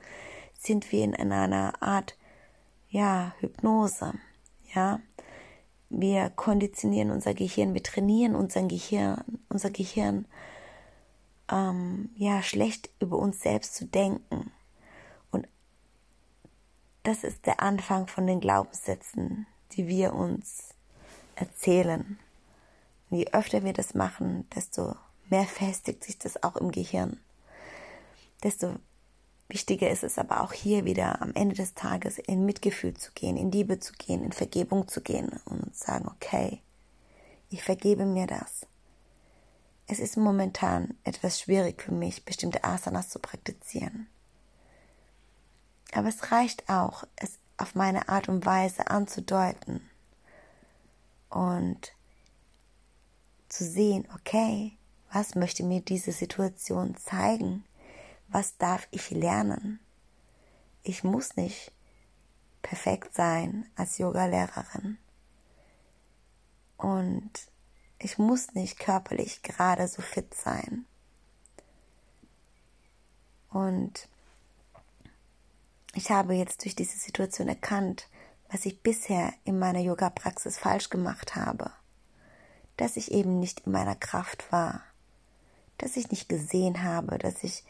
sind 0.59 0.91
wir 0.93 1.05
in 1.05 1.15
einer 1.15 1.83
Art, 1.83 2.17
ja, 2.89 3.35
Hypnose, 3.41 4.15
ja, 4.75 5.01
wir 5.91 6.31
konditionieren 6.31 7.11
unser 7.11 7.35
Gehirn, 7.35 7.75
wir 7.75 7.83
trainieren 7.83 8.37
unser 8.37 8.63
Gehirn, 8.63 9.23
unser 9.49 9.71
Gehirn, 9.71 10.27
ähm, 11.51 12.11
ja, 12.15 12.43
schlecht 12.43 12.91
über 13.01 13.19
uns 13.19 13.41
selbst 13.41 13.75
zu 13.75 13.87
denken. 13.87 14.53
Das 17.03 17.25
ist 17.25 17.47
der 17.47 17.61
Anfang 17.61 18.07
von 18.07 18.27
den 18.27 18.41
Glaubenssätzen, 18.41 19.47
die 19.73 19.89
wir 19.89 20.13
uns 20.15 20.75
erzählen. 21.35 22.19
Und 23.09 23.19
je 23.19 23.27
öfter 23.33 23.65
wir 23.65 23.73
das 23.73 23.95
machen, 23.95 24.49
desto 24.55 24.95
mehr 25.31 25.45
festigt 25.45 26.05
sich 26.05 26.19
das 26.19 26.43
auch 26.43 26.57
im 26.57 26.71
Gehirn. 26.71 27.19
Desto 28.43 28.77
Wichtiger 29.51 29.91
ist 29.91 30.05
es 30.05 30.17
aber 30.17 30.43
auch 30.43 30.53
hier 30.53 30.85
wieder 30.85 31.21
am 31.21 31.33
Ende 31.35 31.57
des 31.57 31.75
Tages 31.75 32.19
in 32.19 32.47
Mitgefühl 32.47 32.95
zu 32.95 33.11
gehen, 33.13 33.37
in 33.37 33.51
Liebe 33.51 33.81
zu 33.81 33.93
gehen, 33.95 34.23
in 34.23 34.31
Vergebung 34.31 34.87
zu 34.87 35.01
gehen 35.01 35.41
und 35.45 35.75
sagen, 35.75 36.07
okay, 36.07 36.61
ich 37.49 37.65
vergebe 37.65 38.07
mir 38.07 38.29
das. 38.29 38.65
Es 39.89 39.99
ist 39.99 40.17
momentan 40.17 40.95
etwas 41.03 41.41
schwierig 41.41 41.83
für 41.83 41.91
mich, 41.91 42.25
bestimmte 42.25 42.63
Asanas 42.63 43.09
zu 43.09 43.19
praktizieren. 43.19 44.07
Aber 45.93 46.09
es 46.09 46.31
reicht 46.31 46.69
auch, 46.69 47.05
es 47.17 47.39
auf 47.57 47.75
meine 47.75 48.09
Art 48.09 48.29
und 48.29 48.47
Weise 48.47 48.89
anzudeuten 48.89 49.89
und 51.29 51.93
zu 53.49 53.65
sehen, 53.65 54.09
okay, 54.15 54.77
was 55.13 55.35
möchte 55.35 55.65
mir 55.65 55.81
diese 55.81 56.13
Situation 56.13 56.97
zeigen? 56.97 57.65
was 58.31 58.57
darf 58.57 58.87
ich 58.91 59.11
lernen? 59.11 59.81
Ich 60.83 61.05
muss 61.05 61.37
nicht 61.37 61.73
perfekt 62.63 63.15
sein 63.15 63.69
als 63.77 63.99
Yogalehrerin. 63.99 64.99
Und 66.77 67.31
ich 67.99 68.19
muss 68.19 68.55
nicht 68.55 68.79
körperlich 68.79 69.43
gerade 69.43 69.87
so 69.89 70.01
fit 70.01 70.33
sein. 70.35 70.87
Und 73.51 74.09
ich 75.95 76.11
habe 76.11 76.35
jetzt 76.35 76.65
durch 76.65 76.77
diese 76.77 76.99
Situation 76.99 77.49
erkannt, 77.49 78.09
was 78.51 78.67
ich 78.67 78.83
bisher 78.83 79.33
in 79.45 79.59
meiner 79.59 79.81
Yoga-Praxis 79.81 80.59
falsch 80.59 80.89
gemacht 80.89 81.37
habe. 81.37 81.71
Dass 82.77 82.97
ich 82.97 83.13
eben 83.13 83.39
nicht 83.39 83.61
in 83.67 83.73
meiner 83.73 83.97
Kraft 83.97 84.51
war. 84.53 84.83
Dass 85.79 85.97
ich 85.97 86.11
nicht 86.11 86.29
gesehen 86.29 86.83
habe, 86.83 87.19
dass 87.19 87.43
ich 87.43 87.65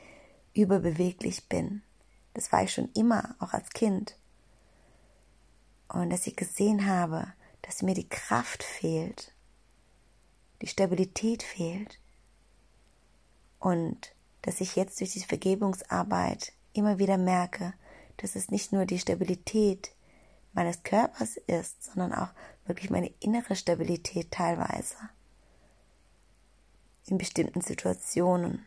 überbeweglich 0.54 1.48
bin. 1.48 1.82
Das 2.34 2.52
war 2.52 2.62
ich 2.62 2.72
schon 2.72 2.90
immer, 2.92 3.34
auch 3.38 3.52
als 3.52 3.70
Kind. 3.70 4.16
Und 5.88 6.10
dass 6.10 6.26
ich 6.26 6.36
gesehen 6.36 6.86
habe, 6.86 7.32
dass 7.62 7.82
mir 7.82 7.94
die 7.94 8.08
Kraft 8.08 8.62
fehlt, 8.62 9.32
die 10.62 10.66
Stabilität 10.66 11.42
fehlt. 11.42 11.98
Und 13.58 14.14
dass 14.42 14.60
ich 14.60 14.76
jetzt 14.76 15.00
durch 15.00 15.12
die 15.12 15.20
Vergebungsarbeit 15.20 16.52
immer 16.72 16.98
wieder 16.98 17.18
merke, 17.18 17.74
dass 18.20 18.36
es 18.36 18.50
nicht 18.50 18.72
nur 18.72 18.84
die 18.84 18.98
Stabilität 18.98 19.92
meines 20.52 20.82
Körpers 20.82 21.36
ist, 21.46 21.84
sondern 21.84 22.12
auch 22.12 22.28
wirklich 22.66 22.90
meine 22.90 23.12
innere 23.20 23.56
Stabilität 23.56 24.30
teilweise. 24.30 24.96
In 27.06 27.18
bestimmten 27.18 27.62
Situationen. 27.62 28.64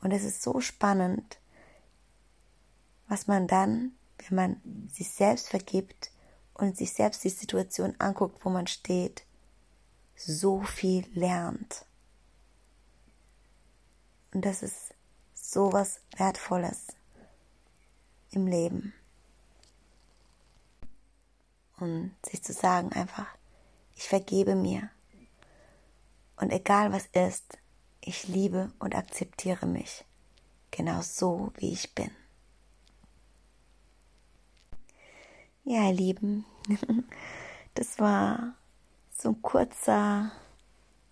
Und 0.00 0.10
es 0.10 0.24
ist 0.24 0.42
so 0.42 0.60
spannend, 0.60 1.38
was 3.08 3.28
man 3.28 3.46
dann, 3.46 3.92
wenn 4.18 4.36
man 4.36 4.88
sich 4.92 5.10
selbst 5.10 5.48
vergibt 5.48 6.10
und 6.54 6.76
sich 6.76 6.92
selbst 6.92 7.22
die 7.22 7.30
Situation 7.30 7.94
anguckt, 7.98 8.44
wo 8.44 8.50
man 8.50 8.66
steht, 8.66 9.24
so 10.16 10.62
viel 10.62 11.06
lernt. 11.12 11.84
Und 14.32 14.44
das 14.44 14.62
ist 14.62 14.94
so 15.34 15.72
was 15.72 16.00
Wertvolles 16.16 16.96
im 18.36 18.46
Leben. 18.46 18.92
Und 21.78 22.14
sich 22.24 22.42
zu 22.42 22.52
sagen 22.52 22.92
einfach, 22.92 23.26
ich 23.96 24.08
vergebe 24.08 24.54
mir. 24.54 24.90
Und 26.36 26.52
egal 26.52 26.92
was 26.92 27.06
ist, 27.06 27.58
ich 28.00 28.28
liebe 28.28 28.70
und 28.78 28.94
akzeptiere 28.94 29.66
mich, 29.66 30.04
genau 30.70 31.00
so 31.02 31.52
wie 31.56 31.72
ich 31.72 31.94
bin. 31.94 32.10
Ja, 35.64 35.88
ihr 35.88 35.94
Lieben, 35.94 36.44
das 37.74 37.98
war 37.98 38.54
so 39.10 39.30
ein 39.30 39.42
kurzer 39.42 40.30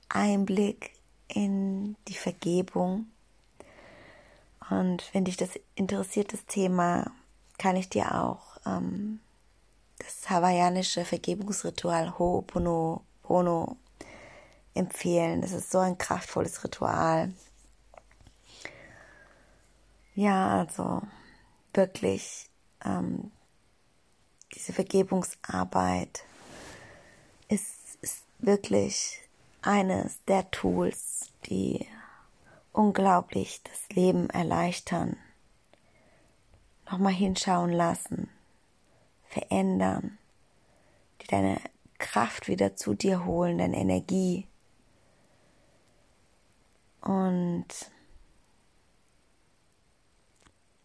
Einblick 0.09 0.93
in 1.27 1.97
die 2.07 2.15
Vergebung. 2.15 3.07
Und 4.71 5.05
wenn 5.13 5.25
dich 5.25 5.37
das 5.37 5.51
interessiert, 5.75 6.33
das 6.33 6.47
Thema, 6.47 7.11
kann 7.59 7.77
ich 7.77 7.89
dir 7.89 8.15
auch 8.23 8.59
ähm, 8.67 9.21
das 9.99 10.29
hawaiianische 10.29 11.05
Vergebungsritual 11.05 12.15
Ho'oponopono 12.19 13.77
empfehlen. 14.75 15.41
Das 15.43 15.53
ist 15.53 15.71
so 15.71 15.79
ein 15.79 15.99
kraftvolles 15.99 16.65
Ritual. 16.65 17.33
Ja, 20.15 20.61
also 20.61 21.03
wirklich 21.73 22.49
ähm, 22.85 23.31
diese 24.55 24.73
Vergebungsarbeit 24.73 26.25
ist, 27.49 27.99
ist 28.01 28.25
wirklich 28.39 29.21
eines 29.63 30.23
der 30.27 30.51
Tools, 30.51 31.31
die 31.47 31.87
unglaublich 32.75 33.63
das 33.63 33.89
Leben 33.97 34.29
erleichtern, 34.29 35.17
nochmal 36.91 37.13
hinschauen 37.13 37.73
lassen, 37.73 38.29
verändern, 39.29 40.19
die 41.23 41.27
deine 41.29 41.61
Kraft 41.99 42.49
wieder 42.49 42.77
zu 42.77 42.95
dir 42.95 43.25
holen, 43.25 43.59
deine 43.59 43.77
Energie. 43.77 44.47
Und 47.01 47.67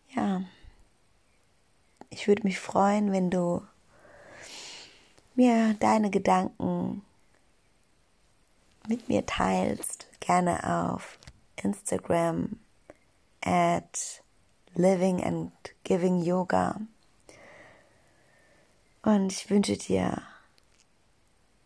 ja, 0.10 0.44
ich 2.10 2.28
würde 2.28 2.44
mich 2.44 2.60
freuen, 2.60 3.12
wenn 3.12 3.30
du 3.30 3.66
mir 5.36 5.74
deine 5.80 6.10
Gedanken 6.10 7.04
mit 8.88 9.10
mir 9.10 9.26
teilst, 9.26 10.08
gerne 10.20 10.92
auf 10.92 11.19
Instagram 11.64 12.58
at 13.42 14.22
Living 14.76 15.24
and 15.24 15.52
Giving 15.84 16.22
Yoga. 16.22 16.80
Und 19.02 19.32
ich 19.32 19.50
wünsche 19.50 19.78
dir 19.78 20.22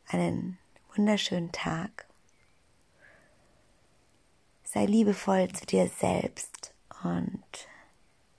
einen 0.08 0.58
wunderschönen 0.96 1.52
Tag. 1.52 2.08
Sei 4.64 4.86
liebevoll 4.86 5.52
zu 5.52 5.66
dir 5.66 5.88
selbst 5.88 6.74
und 7.04 7.44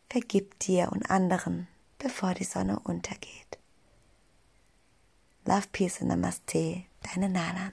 vergib 0.09 0.59
dir 0.61 0.90
und 0.92 1.11
anderen, 1.11 1.68
bevor 1.98 2.34
die 2.34 2.44
Sonne 2.44 2.78
untergeht. 2.80 3.59
Love, 5.44 5.66
Peace 5.72 6.00
und 6.00 6.09
Namaste, 6.09 6.84
deine 7.02 7.28
Nalan. 7.28 7.72